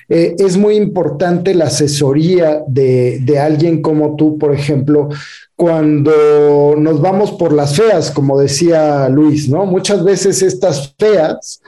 [0.09, 5.09] eh, es muy importante la asesoría de, de, alguien como tú, por ejemplo,
[5.53, 9.65] cuando nos vamos por las feas, como decía Luis, ¿no?
[9.65, 11.61] Muchas veces estas feas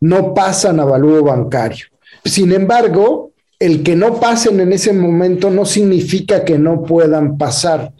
[0.00, 1.86] no pasan a valor bancario.
[2.24, 7.92] Sin embargo, el que no pasen en ese momento no significa que no puedan pasar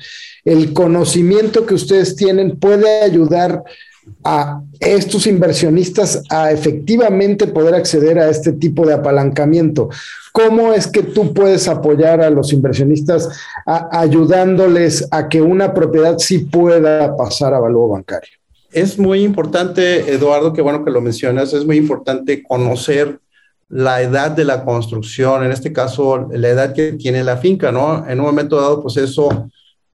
[0.44, 3.62] el conocimiento que ustedes tienen puede ayudar
[4.22, 9.88] a estos inversionistas a efectivamente poder acceder a este tipo de apalancamiento.
[10.32, 13.28] ¿Cómo es que tú puedes apoyar a los inversionistas
[13.64, 18.32] ayudándoles a que una propiedad sí pueda pasar a valor bancario?
[18.72, 23.20] Es muy importante, Eduardo, que bueno que lo mencionas, es muy importante conocer
[23.68, 28.04] la edad de la construcción, en este caso, la edad que tiene la finca, ¿no?
[28.06, 29.48] En un momento dado, pues eso,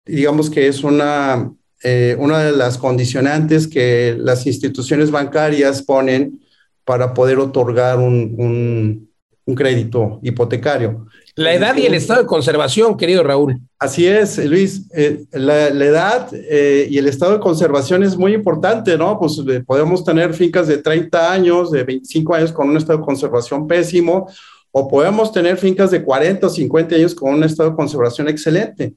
[0.07, 6.40] digamos que es una, eh, una de las condicionantes que las instituciones bancarias ponen
[6.84, 9.11] para poder otorgar un,
[9.51, 11.07] un crédito hipotecario.
[11.34, 13.61] La edad y el estado de conservación, querido Raúl.
[13.78, 14.86] Así es, Luis.
[14.94, 19.18] Eh, la, edad eh, y el estado de conservación es muy importante, ¿no?
[19.18, 23.05] Pues eh, podemos tener fincas de 30 años, de 25 años con un estado de
[23.05, 24.28] conservación pésimo,
[24.72, 28.94] o podemos tener fincas de 40 o 50 años con un estado de conservación excelente.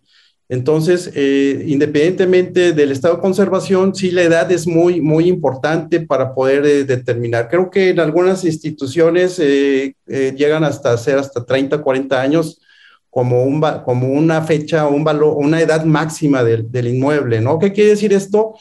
[0.50, 6.34] Entonces, eh, independientemente del estado de conservación, sí la edad es muy, muy importante para
[6.34, 7.48] poder eh, determinar.
[7.50, 12.60] Creo que en algunas instituciones eh, llegan hasta ser hasta 30, 40 años
[13.10, 17.58] como, un, como una fecha, un valor, una edad máxima del, del inmueble, ¿no?
[17.58, 18.56] ¿Qué quiere decir esto?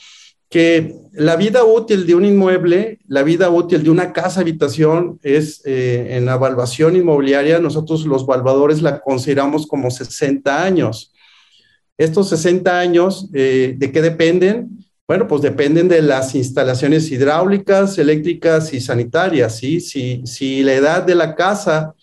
[0.49, 5.63] Que la vida útil de un inmueble, la vida útil de una casa habitación es
[5.65, 11.12] en la evaluación inmobiliaria, nosotros los evaluadores la consideramos como 60 años.
[12.03, 14.85] Estos 60 años, eh, ¿de qué dependen?
[15.07, 19.79] Bueno, pues dependen de las instalaciones hidráulicas, eléctricas y sanitarias, ¿sí?
[19.79, 21.95] Si, si la edad de la casa,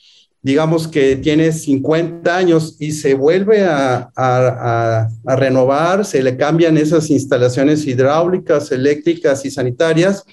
[0.41, 6.78] digamos que tiene 50 años y se vuelve a, a, a, renovar, se le cambian
[6.78, 10.24] esas instalaciones hidráulicas, eléctricas y sanitarias,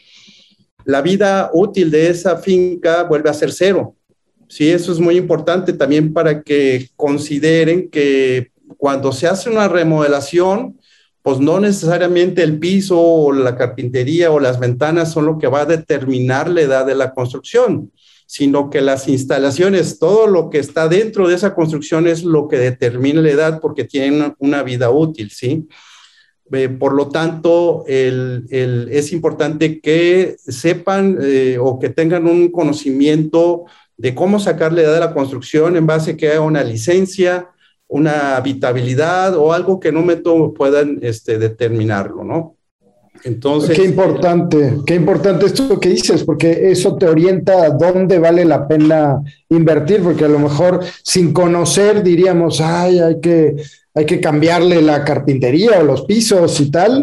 [0.84, 3.96] la vida útil de esa finca vuelve a ser cero.
[4.48, 10.78] Sí, eso es muy importante también para que consideren que cuando se hace una remodelación,
[11.22, 15.62] pues no necesariamente el piso o la carpintería o las ventanas son lo que va
[15.62, 17.90] a determinar la edad de la construcción,
[18.26, 22.58] sino que las instalaciones, todo lo que está dentro de esa construcción es lo que
[22.58, 25.66] determina la edad porque tienen una vida útil, ¿sí?
[26.52, 33.64] Eh, por lo tanto, es importante que sepan eh, o que tengan un conocimiento
[33.96, 37.50] de cómo sacar la edad de la construcción en base a que haya una licencia,
[37.88, 42.56] una habitabilidad o algo que no me puedan este, determinarlo, ¿no?
[43.24, 43.76] Entonces.
[43.76, 48.68] Qué importante, qué importante esto que dices, porque eso te orienta a dónde vale la
[48.68, 53.56] pena invertir, porque a lo mejor sin conocer diríamos, ay, hay que
[53.96, 57.02] hay que cambiarle la carpintería o los pisos y tal,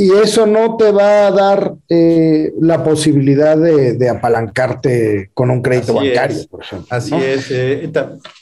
[0.00, 5.92] y eso no te va a dar eh, la posibilidad de, apalancarte con un crédito
[5.92, 6.86] bancario, por ejemplo.
[6.88, 7.50] Así es.
[7.50, 7.92] Eh,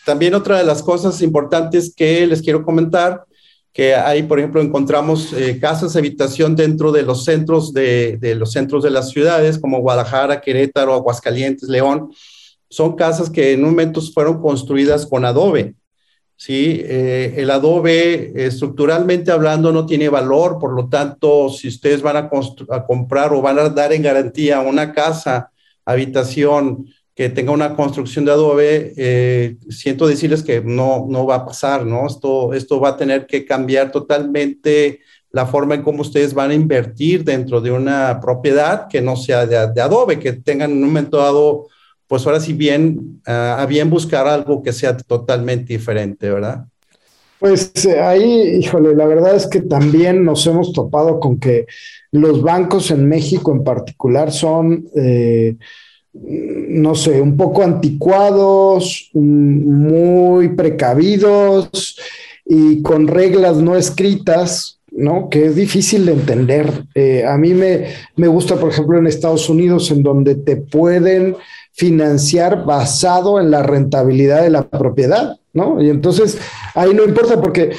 [0.06, 3.24] también otra de las cosas importantes que les quiero comentar,
[3.72, 8.36] que ahí, por ejemplo, encontramos eh, casas de habitación dentro de los centros de, de
[8.36, 12.12] los centros de las ciudades, como Guadalajara, Querétaro, Aguascalientes, León.
[12.70, 15.74] Son casas que en un momento fueron construidas con adobe
[16.38, 16.80] ¿sí?
[16.84, 22.30] Eh, el adobe estructuralmente hablando no tiene valor, por lo tanto, si ustedes van a,
[22.86, 25.50] comprar o van a dar en garantía una casa,
[25.84, 31.44] habitación que tenga una construcción de adobe, eh, siento decirles que no, no va a
[31.44, 32.06] pasar, ¿no?
[32.06, 35.00] Esto, esto va a tener que cambiar totalmente
[35.32, 39.44] la forma en cómo ustedes van a invertir dentro de una propiedad que no sea
[39.44, 41.66] de, de adobe, que tengan en un momento dado
[42.08, 46.64] pues ahora sí bien, ah, a bien buscar algo que sea totalmente diferente, ¿verdad?
[47.38, 51.66] Pues eh, ahí, híjole, la verdad es que también nos hemos topado con que
[52.10, 55.54] los bancos en México en particular son, eh,
[56.12, 61.96] no sé, un poco anticuados, muy precavidos
[62.44, 65.28] y con reglas no escritas, ¿no?
[65.28, 66.86] Que es difícil de entender.
[66.94, 67.84] Eh, a mí me,
[68.16, 71.36] me gusta, por ejemplo, en Estados Unidos, en donde te pueden
[71.78, 75.80] financiar basado en la rentabilidad de la propiedad, ¿no?
[75.80, 76.36] Y entonces
[76.74, 77.70] ahí no importa porque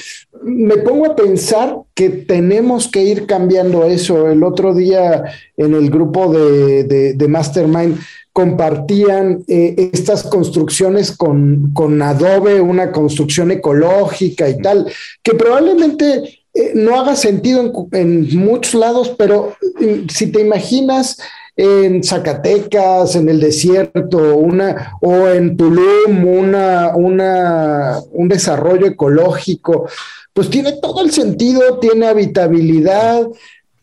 [0.42, 4.30] me pongo a pensar que tenemos que ir cambiando eso.
[4.30, 5.26] El otro día
[5.58, 8.00] en el grupo de, Mastermind
[8.32, 14.90] compartían eh, estas construcciones con, con, Adobe, una construcción ecológica y tal,
[15.22, 21.18] que probablemente eh, no haga sentido en, muchos lados, pero mm, si te imaginas
[21.62, 29.90] en Zacatecas, en el desierto, una, o en Tulum, una, una, un desarrollo ecológico,
[30.32, 33.28] pues tiene todo el sentido, tiene habitabilidad,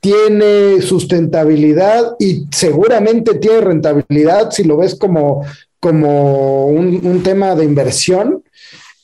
[0.00, 5.44] tiene sustentabilidad y seguramente tiene rentabilidad si lo ves como,
[5.78, 8.42] como un, un tema de inversión.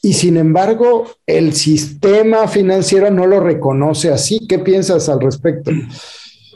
[0.01, 4.47] Y sin embargo, el sistema financiero no lo reconoce así.
[4.49, 5.73] ¿Qué piensas al respecto?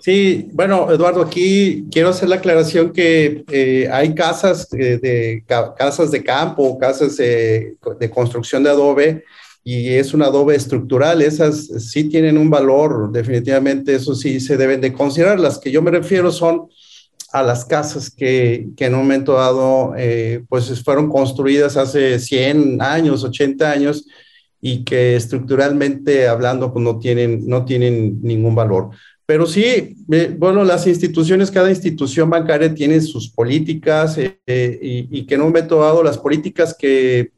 [0.06, 5.42] Sí, bueno, Eduardo, aquí quiero hacer la aclaración que eh, hay casas de,
[5.76, 7.76] casas de campo, casas de,
[8.14, 9.24] construcción de adobe
[9.64, 11.22] y es un adobe estructural.
[11.22, 15.40] Esas sí tienen un valor, definitivamente, eso sí se deben de considerar.
[15.40, 16.68] Las que yo me refiero son
[17.32, 22.80] a las casas que, que en un momento dado, eh, pues fueron construidas hace 100
[22.80, 24.06] años, 80 años
[24.60, 28.90] y que estructuralmente hablando, pues no tienen, no tienen ningún valor.
[29.26, 34.78] Pero sí, eh, bueno, las instituciones, cada institución bancaria tiene sus políticas eh, eh,
[35.10, 37.32] y, que en un momento dado las políticas que,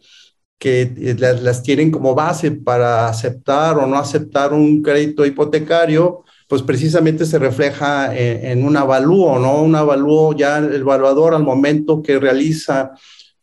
[0.59, 7.25] que las, tienen como base para aceptar o no aceptar un crédito hipotecario, pues precisamente
[7.25, 9.63] se refleja en, un avalúo, ¿no?
[9.63, 12.93] Un avalúo, ya el evaluador al momento que realiza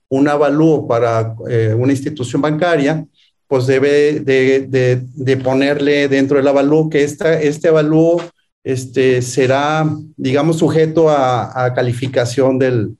[0.10, 1.36] un avalúo para
[1.78, 3.06] una institución bancaria,
[3.48, 8.20] pues debe de, de, ponerle dentro del avalúo que esta, este avalúo
[8.66, 9.88] este, será,
[10.18, 12.96] digamos, sujeto a, calificación de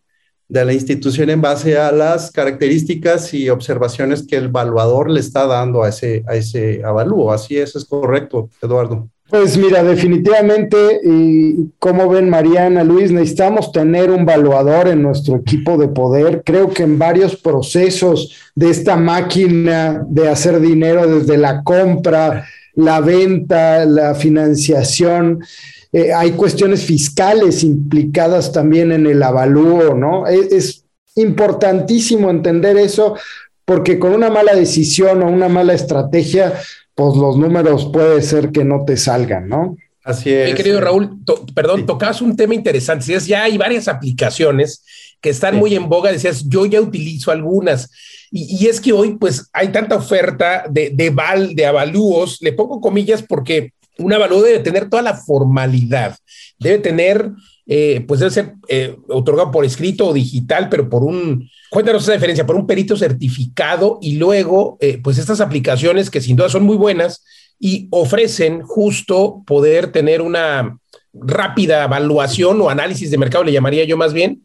[0.48, 5.82] la institución en base a las características y observaciones que el evaluador le está dando
[5.82, 7.34] a ese, a ese avalúo.
[7.34, 9.10] Así es, es correcto, Eduardo.
[9.28, 15.80] Pues mira, definitivamente, y como ven Mariana, Luis, necesitamos tener un evaluador en nuestro equipo
[15.80, 16.44] de poder.
[16.46, 22.46] Creo que en varios procesos de esta máquina de hacer dinero desde la compra,
[22.76, 25.44] la venta, la financiación.
[25.92, 30.28] Eh, hay cuestiones fiscales implicadas también en el avalúo, ¿no?
[30.28, 30.82] Es, es,
[31.18, 33.16] importantísimo entender eso
[33.64, 36.54] porque con una mala decisión o una mala estrategia,
[36.94, 39.78] pues los números puede ser que no te salgan, ¿no?
[40.04, 40.52] Así es.
[40.52, 41.18] Mi querido Raúl,
[41.56, 43.06] perdón, tocabas un tema interesante.
[43.06, 44.84] Decías, ya hay varias aplicaciones
[45.20, 46.12] que están muy en boga.
[46.12, 47.90] Decías, yo ya utilizo algunas.
[48.38, 52.82] Y, es que hoy, pues, hay tanta oferta de, de, val, de avalúos, le pongo
[52.82, 56.18] comillas porque un avalúo debe tener toda la formalidad,
[56.60, 57.32] debe tener,
[57.66, 62.12] eh, pues debe ser eh, otorgado por escrito o digital, pero por un, cuéntanos esa
[62.12, 66.64] diferencia, por un perito certificado y luego, eh, pues estas aplicaciones que sin duda son
[66.64, 67.24] muy buenas
[67.58, 70.78] y ofrecen justo poder tener una
[71.14, 74.44] rápida evaluación o análisis de mercado, le llamaría yo más bien,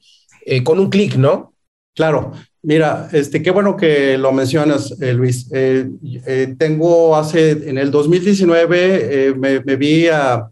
[0.63, 1.55] con un clic, ¿no?
[1.95, 2.33] Claro,
[2.63, 5.49] Mira, este, qué bueno que lo mencionas, eh, Luis.
[5.51, 5.89] Eh,
[6.27, 10.47] eh, tengo hace, en el 2019, me, vi a,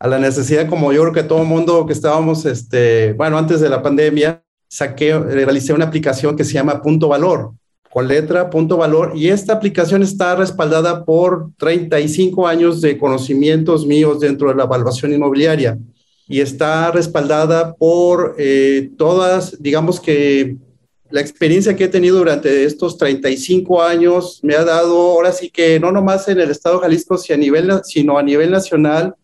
[0.00, 3.68] la necesidad, como yo creo que todo el mundo que estábamos, este, bueno, antes de
[3.68, 7.52] la pandemia, saqué, realicé una aplicación que se llama Punto Valor,
[7.88, 14.18] con letra, punto valor, y esta aplicación está respaldada por 35 años de conocimientos míos
[14.18, 15.78] dentro de la evaluación inmobiliaria
[16.26, 18.34] y está respaldada por
[18.96, 20.56] todas, digamos que
[21.12, 25.78] la experiencia que he tenido durante estos 35 años me ha dado, ahora sí que
[25.78, 29.14] no nomás en el estado de Jalisco, sino a nivel, nacional,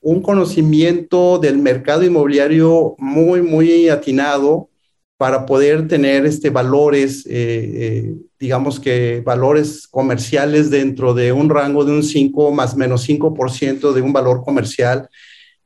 [0.00, 4.68] un conocimiento del mercado inmobiliario muy, muy atinado
[5.16, 11.84] para poder tener este, valores, eh, eh, digamos que valores comerciales dentro de un rango
[11.84, 15.10] de un 5 más menos 5% de un valor comercial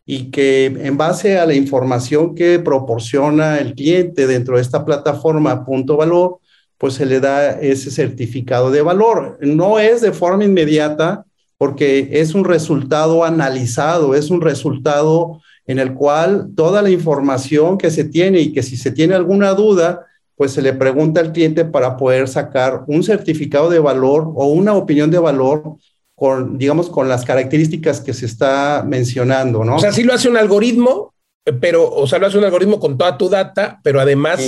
[0.07, 5.65] y que en base a la información que proporciona el cliente dentro de esta plataforma
[5.65, 6.39] punto valor,
[6.79, 9.39] pues se le da ese certificado de valor.
[9.41, 11.25] No es de forma inmediata
[11.57, 17.91] porque es un resultado analizado, es un resultado en el cual toda la información que
[17.91, 20.05] se tiene y que si se tiene alguna duda,
[20.37, 24.75] pues se le pregunta al cliente para poder sacar un certificado de valor o una
[24.75, 25.77] opinión de valor
[26.15, 29.77] con, digamos, con las características que se está mencionando, ¿no?
[29.77, 31.13] O sea, sí lo hace un algoritmo,
[31.61, 34.41] pero, o sea, lo hace un algoritmo con toda tu data, pero además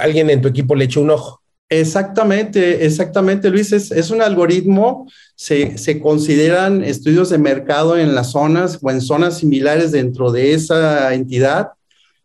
[0.00, 1.40] alguien en tu equipo le echa un ojo.
[1.68, 3.72] Exactamente, exactamente, Luis.
[3.72, 9.00] Es, es un algoritmo, se, se, consideran estudios de mercado en las zonas o en
[9.00, 11.70] zonas similares dentro de esa entidad,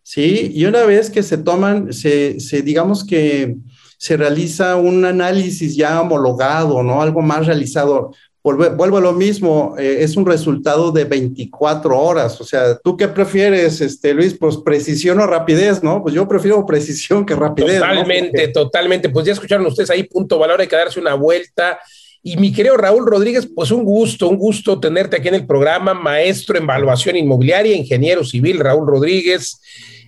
[0.03, 0.51] ¿sí?
[0.53, 3.55] Y una vez que se toman, se, se digamos que
[3.97, 7.01] se realiza un análisis ya homologado, ¿no?
[7.01, 8.13] Algo más realizado
[8.43, 12.41] vuelvo a lo mismo, eh, es un resultado de 24 horas.
[12.41, 14.35] O sea, ¿tú qué prefieres, este, Luis?
[14.37, 16.01] Pues precisión o rapidez, ¿no?
[16.01, 17.79] Pues yo prefiero precisión que rapidez.
[17.79, 19.09] Totalmente, totalmente.
[19.09, 21.79] Pues ya escucharon ustedes ahí, punto valor, hay que darse una vuelta.
[22.23, 25.93] Y mi querido Raúl Rodríguez, pues un gusto, un gusto tenerte aquí en el programa,
[25.93, 29.59] maestro en evaluación inmobiliaria, ingeniero civil, Raúl Rodríguez.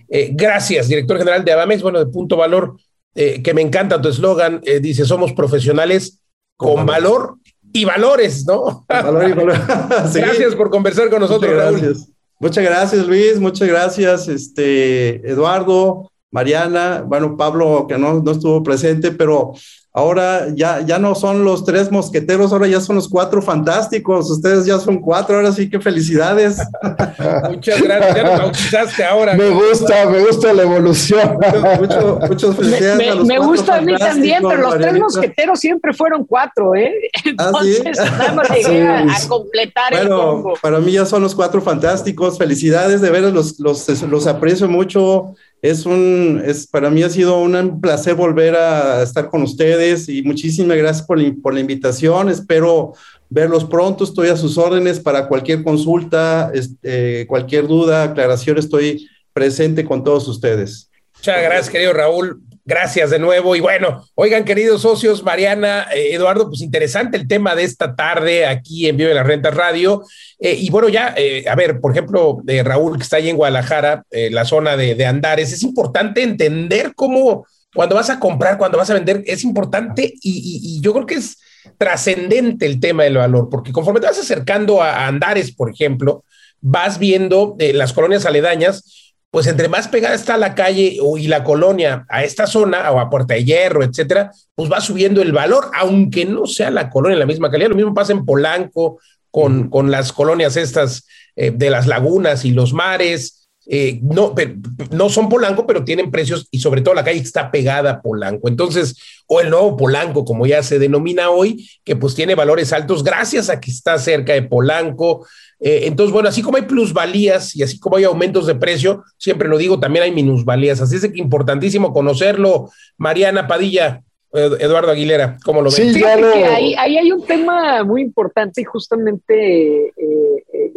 [0.08, 2.76] Eh, gracias, director general de Abamex, bueno, de Punto Valor,
[3.16, 6.20] eh, que me encanta tu eslogan, dice, somos profesionales
[6.56, 7.38] con, valor
[7.76, 8.86] y valores, ¿no?
[8.88, 9.52] Valor y valor.
[10.14, 11.80] Gracias por conversar con nosotros, muchas Raúl.
[11.80, 12.08] Gracias.
[12.38, 13.40] Muchas gracias, Luis.
[13.40, 19.54] Muchas gracias, este, Eduardo, Mariana, bueno, Pablo, que no, no estuvo presente, pero
[19.96, 24.28] Ahora ya, ya no son los tres mosqueteros, ahora ya son los cuatro fantásticos.
[24.28, 26.58] Ustedes ya son cuatro, ahora sí que felicidades.
[27.48, 29.34] Muchas gracias, ya nos bautizaste ahora.
[29.34, 31.38] Me gusta, me gusta la evolución.
[31.78, 32.96] Mucho, muchas felicidades.
[32.96, 36.24] Me, a los me cuatro gusta a mí también, pero los tres mosqueteros siempre fueron
[36.24, 36.92] cuatro, ¿eh?
[37.38, 37.76] ¿Ah, sí?
[37.76, 40.54] Entonces, nada más llegué a, a completar el Bueno, combo.
[40.60, 42.36] para mí ya son los cuatro fantásticos.
[42.36, 45.36] Felicidades, de veras, los, los, los aprecio mucho.
[45.64, 50.20] Es un, es, para mí ha sido un placer volver a estar con ustedes y
[50.20, 52.28] muchísimas gracias por la, por la invitación.
[52.28, 52.92] Espero
[53.30, 54.04] verlos pronto.
[54.04, 58.58] Estoy a sus órdenes para cualquier consulta, este, cualquier duda, aclaración.
[58.58, 60.90] Estoy presente con todos ustedes.
[61.14, 62.42] Muchas gracias, querido Raúl.
[62.66, 63.54] Gracias de nuevo.
[63.54, 68.46] Y bueno, oigan, queridos socios, Mariana, eh, Eduardo, pues interesante el tema de esta tarde
[68.46, 70.02] aquí en Vive las Rentas Radio.
[70.38, 73.36] Eh, y bueno, ya, eh, a ver, por ejemplo, de Raúl, que está ahí en
[73.36, 78.88] Guadalajara, la zona de, Andares, es importante entender cómo cuando vas a comprar, cuando vas
[78.88, 81.36] a vender, es importante y, yo creo que es
[81.76, 86.24] trascendente el tema del valor, porque conforme te vas acercando a, Andares, por ejemplo,
[86.62, 89.03] vas viendo las colonias aledañas,
[89.34, 93.00] pues entre más pegada está la calle o, y la colonia a esta zona o
[93.00, 97.14] a Puerta de Hierro, etcétera, pues va subiendo el valor, aunque no sea la colonia
[97.14, 97.70] en la misma calidad.
[97.70, 99.00] Lo mismo pasa en Polanco
[99.32, 103.43] con, con las colonias estas eh, de las lagunas y los mares.
[103.66, 104.54] Eh, no, pero,
[104.90, 108.02] no son Polanco, pero tienen precios y sobre todo la calle que está pegada a
[108.02, 108.48] Polanco.
[108.48, 108.96] Entonces,
[109.26, 113.48] o el nuevo Polanco, como ya se denomina hoy, que pues tiene valores altos gracias
[113.48, 115.26] a que está cerca de Polanco.
[115.60, 119.48] Eh, entonces, bueno, así como hay plusvalías y así como hay aumentos de precio, siempre
[119.48, 120.80] lo digo, también hay minusvalías.
[120.80, 122.70] Así es que importantísimo conocerlo.
[122.98, 124.02] Mariana Padilla,
[124.34, 125.94] Eduardo Aguilera, ¿cómo lo ven?
[125.94, 126.26] Sí, ya lo...
[126.26, 130.72] ahí, ahí, hay un tema muy importante y justamente eh, eh,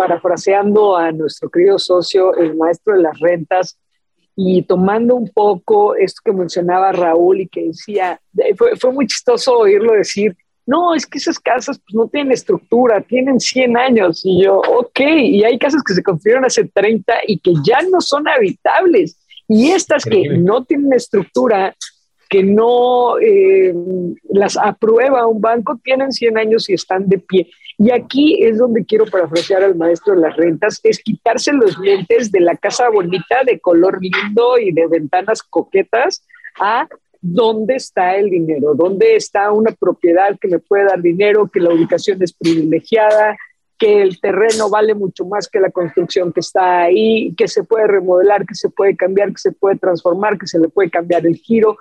[0.00, 3.78] parafraseando a nuestro querido socio, el maestro de las rentas,
[4.34, 8.18] y tomando un poco esto que mencionaba Raúl y que decía,
[8.56, 10.34] fue, fue muy chistoso oírlo decir,
[10.64, 14.22] no, es que esas casas pues, no tienen estructura, tienen 100 años.
[14.24, 18.00] Y yo, ok, y hay casas que se construyeron hace 30 y que ya no
[18.00, 19.18] son habitables.
[19.48, 21.76] Y estas que no tienen estructura,
[22.30, 23.74] que no eh,
[24.28, 27.50] las aprueba un banco, tienen 100 años y están de pie.
[27.76, 32.30] Y aquí es donde quiero parafrasear al maestro de las rentas, es quitarse los lentes
[32.30, 36.24] de la casa bonita, de color lindo y de ventanas coquetas,
[36.60, 36.86] a
[37.20, 41.74] dónde está el dinero, dónde está una propiedad que me puede dar dinero, que la
[41.74, 43.36] ubicación es privilegiada,
[43.76, 47.88] que el terreno vale mucho más que la construcción que está ahí, que se puede
[47.88, 51.34] remodelar, que se puede cambiar, que se puede transformar, que se le puede cambiar el
[51.34, 51.76] giro,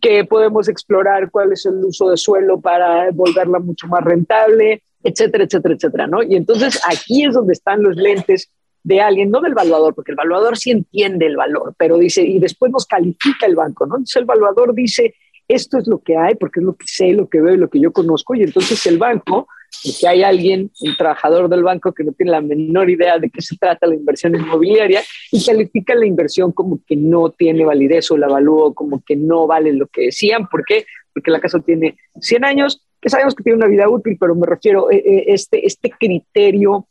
[0.00, 5.44] que podemos explorar cuál es el uso de suelo para volverla mucho más rentable, etcétera,
[5.44, 6.22] etcétera, etcétera, ¿no?
[6.22, 8.50] Y entonces aquí es donde están los lentes
[8.82, 12.38] de alguien, no del evaluador, porque el evaluador sí entiende el valor, pero dice, y
[12.38, 13.96] después nos califica el banco, ¿no?
[13.96, 15.14] Entonces el evaluador dice,
[15.48, 17.68] esto es lo que hay, porque es lo que sé, lo que veo y lo
[17.68, 19.48] que yo conozco, y entonces el banco,
[19.82, 23.40] porque hay alguien, un trabajador del banco que no tiene la menor idea de qué
[23.40, 28.16] se trata la inversión inmobiliaria, y califica la inversión como que no tiene validez o
[28.16, 30.86] la evalúo como que no vale lo que decían, ¿por qué?
[31.12, 34.46] Porque la casa tiene 100 años, que sabemos que tiene una vida útil, pero me
[34.46, 36.86] refiero a este, este criterio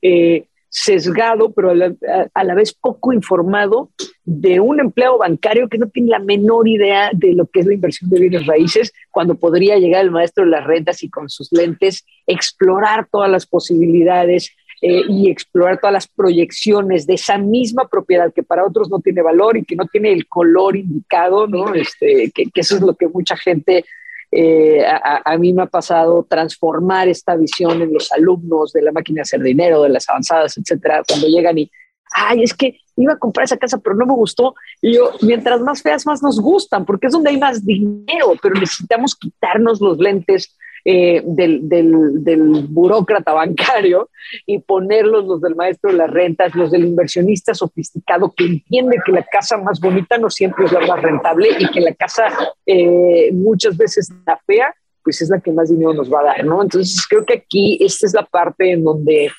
[0.00, 1.94] eh, sesgado, pero a la,
[2.34, 3.90] a la, vez poco informado
[4.24, 7.74] de un empleado bancario que no tiene la menor idea de lo que es la
[7.74, 11.50] inversión de bienes raíces, cuando podría llegar el maestro de las rentas y con sus
[11.52, 18.32] lentes explorar todas las posibilidades eh, y explorar todas las proyecciones de esa misma propiedad
[18.32, 21.74] que para otros no tiene valor y que no tiene el color indicado, ¿no?
[21.74, 23.84] Este, que, que eso es lo que mucha gente
[24.30, 29.16] eh, a, mí me ha pasado transformar esta visión en los alumnos de la máquina
[29.18, 31.70] de hacer dinero, de las avanzadas, etcétera, cuando llegan y,
[32.14, 34.54] ay, es que iba a comprar esa casa, pero no me gustó.
[34.82, 38.54] Y yo, mientras más feas, más nos gustan, porque es donde hay más dinero, pero
[38.54, 44.10] necesitamos quitarnos los lentes eh, del, del, del, burócrata bancario
[44.46, 49.12] y ponerlos los del maestro de las rentas, los del inversionista sofisticado que entiende que
[49.12, 52.28] la casa más bonita no siempre es la más rentable y que la casa
[52.64, 54.72] eh, muchas veces la fea,
[55.02, 56.62] pues es la que más dinero nos va a dar, ¿no?
[56.62, 59.30] Entonces creo que aquí esta es la parte en donde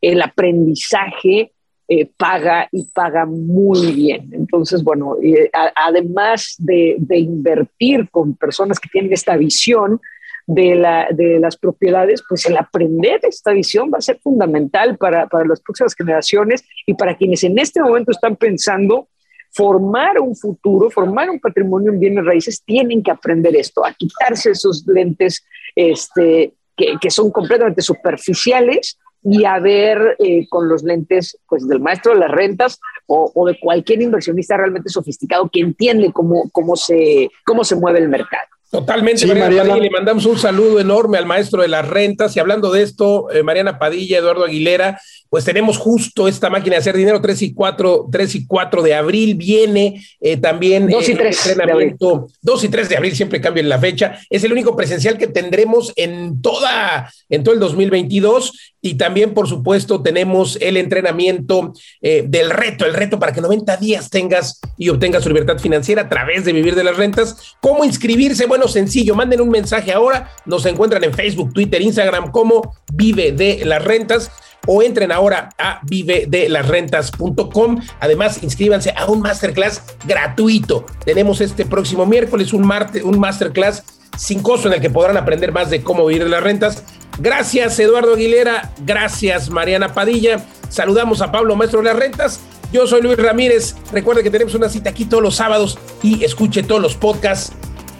[0.00, 1.52] el aprendizaje
[1.88, 4.30] eh, paga y paga muy bien.
[4.32, 10.00] Entonces, bueno, eh, además de, invertir con personas que tienen esta visión
[10.48, 15.28] de, la, de, las propiedades, pues el aprender esta visión va a ser fundamental para,
[15.28, 19.08] para las próximas generaciones y para quienes en este momento están pensando
[19.52, 24.50] formar un futuro, formar un patrimonio en bienes raíces, tienen que aprender esto, a quitarse
[24.50, 28.98] esos lentes este, que son completamente superficiales
[29.28, 33.46] y a ver eh, con los lentes pues, del maestro de las rentas o, o,
[33.46, 38.46] de cualquier inversionista realmente sofisticado que entiende cómo, cómo, se, cómo se mueve el mercado.
[38.70, 42.36] Totalmente, Mariana, Le mandamos un saludo enorme al maestro de las rentas.
[42.36, 45.00] Y hablando de esto, eh, Mariana Padilla, Eduardo Aguilera,
[45.30, 48.94] pues tenemos justo esta máquina de hacer dinero, 3 y 4, 3 y 4 de
[48.94, 49.36] abril.
[49.36, 52.26] Viene eh, también 2 y 3 entrenamiento.
[52.42, 54.18] 2 y 3 de abril, siempre cambien la fecha.
[54.30, 58.74] Es el único presencial que tendremos en toda, en todo el 2022.
[58.86, 63.76] Y también, por supuesto, tenemos el entrenamiento eh, del reto, el reto para que 90
[63.78, 67.56] días tengas y obtengas su libertad financiera a través de vivir de las rentas.
[67.60, 68.46] ¿Cómo inscribirse?
[68.46, 70.30] Bueno, sencillo, manden un mensaje ahora.
[70.44, 74.30] Nos encuentran en Facebook, Twitter, Instagram como Vive de las Rentas
[74.68, 77.80] o entren ahora a vivedelasrentas.com.
[77.98, 80.86] Además, inscríbanse a un masterclass gratuito.
[81.04, 83.82] Tenemos este próximo miércoles un, martes, un masterclass
[84.16, 86.84] sin costo en el que podrán aprender más de cómo vivir de las rentas.
[87.18, 88.72] Gracias, Eduardo Aguilera.
[88.84, 90.44] Gracias, Mariana Padilla.
[90.68, 92.40] Saludamos a Pablo, maestro de las rentas.
[92.72, 93.74] Yo soy Luis Ramírez.
[93.92, 97.52] Recuerde que tenemos una cita aquí todos los sábados y escuche todos los podcasts.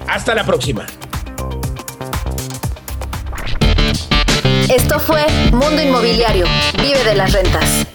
[0.08, 0.86] Hasta la próxima.
[4.68, 6.46] Esto fue Mundo Inmobiliario.
[6.82, 7.86] Vive de las rentas.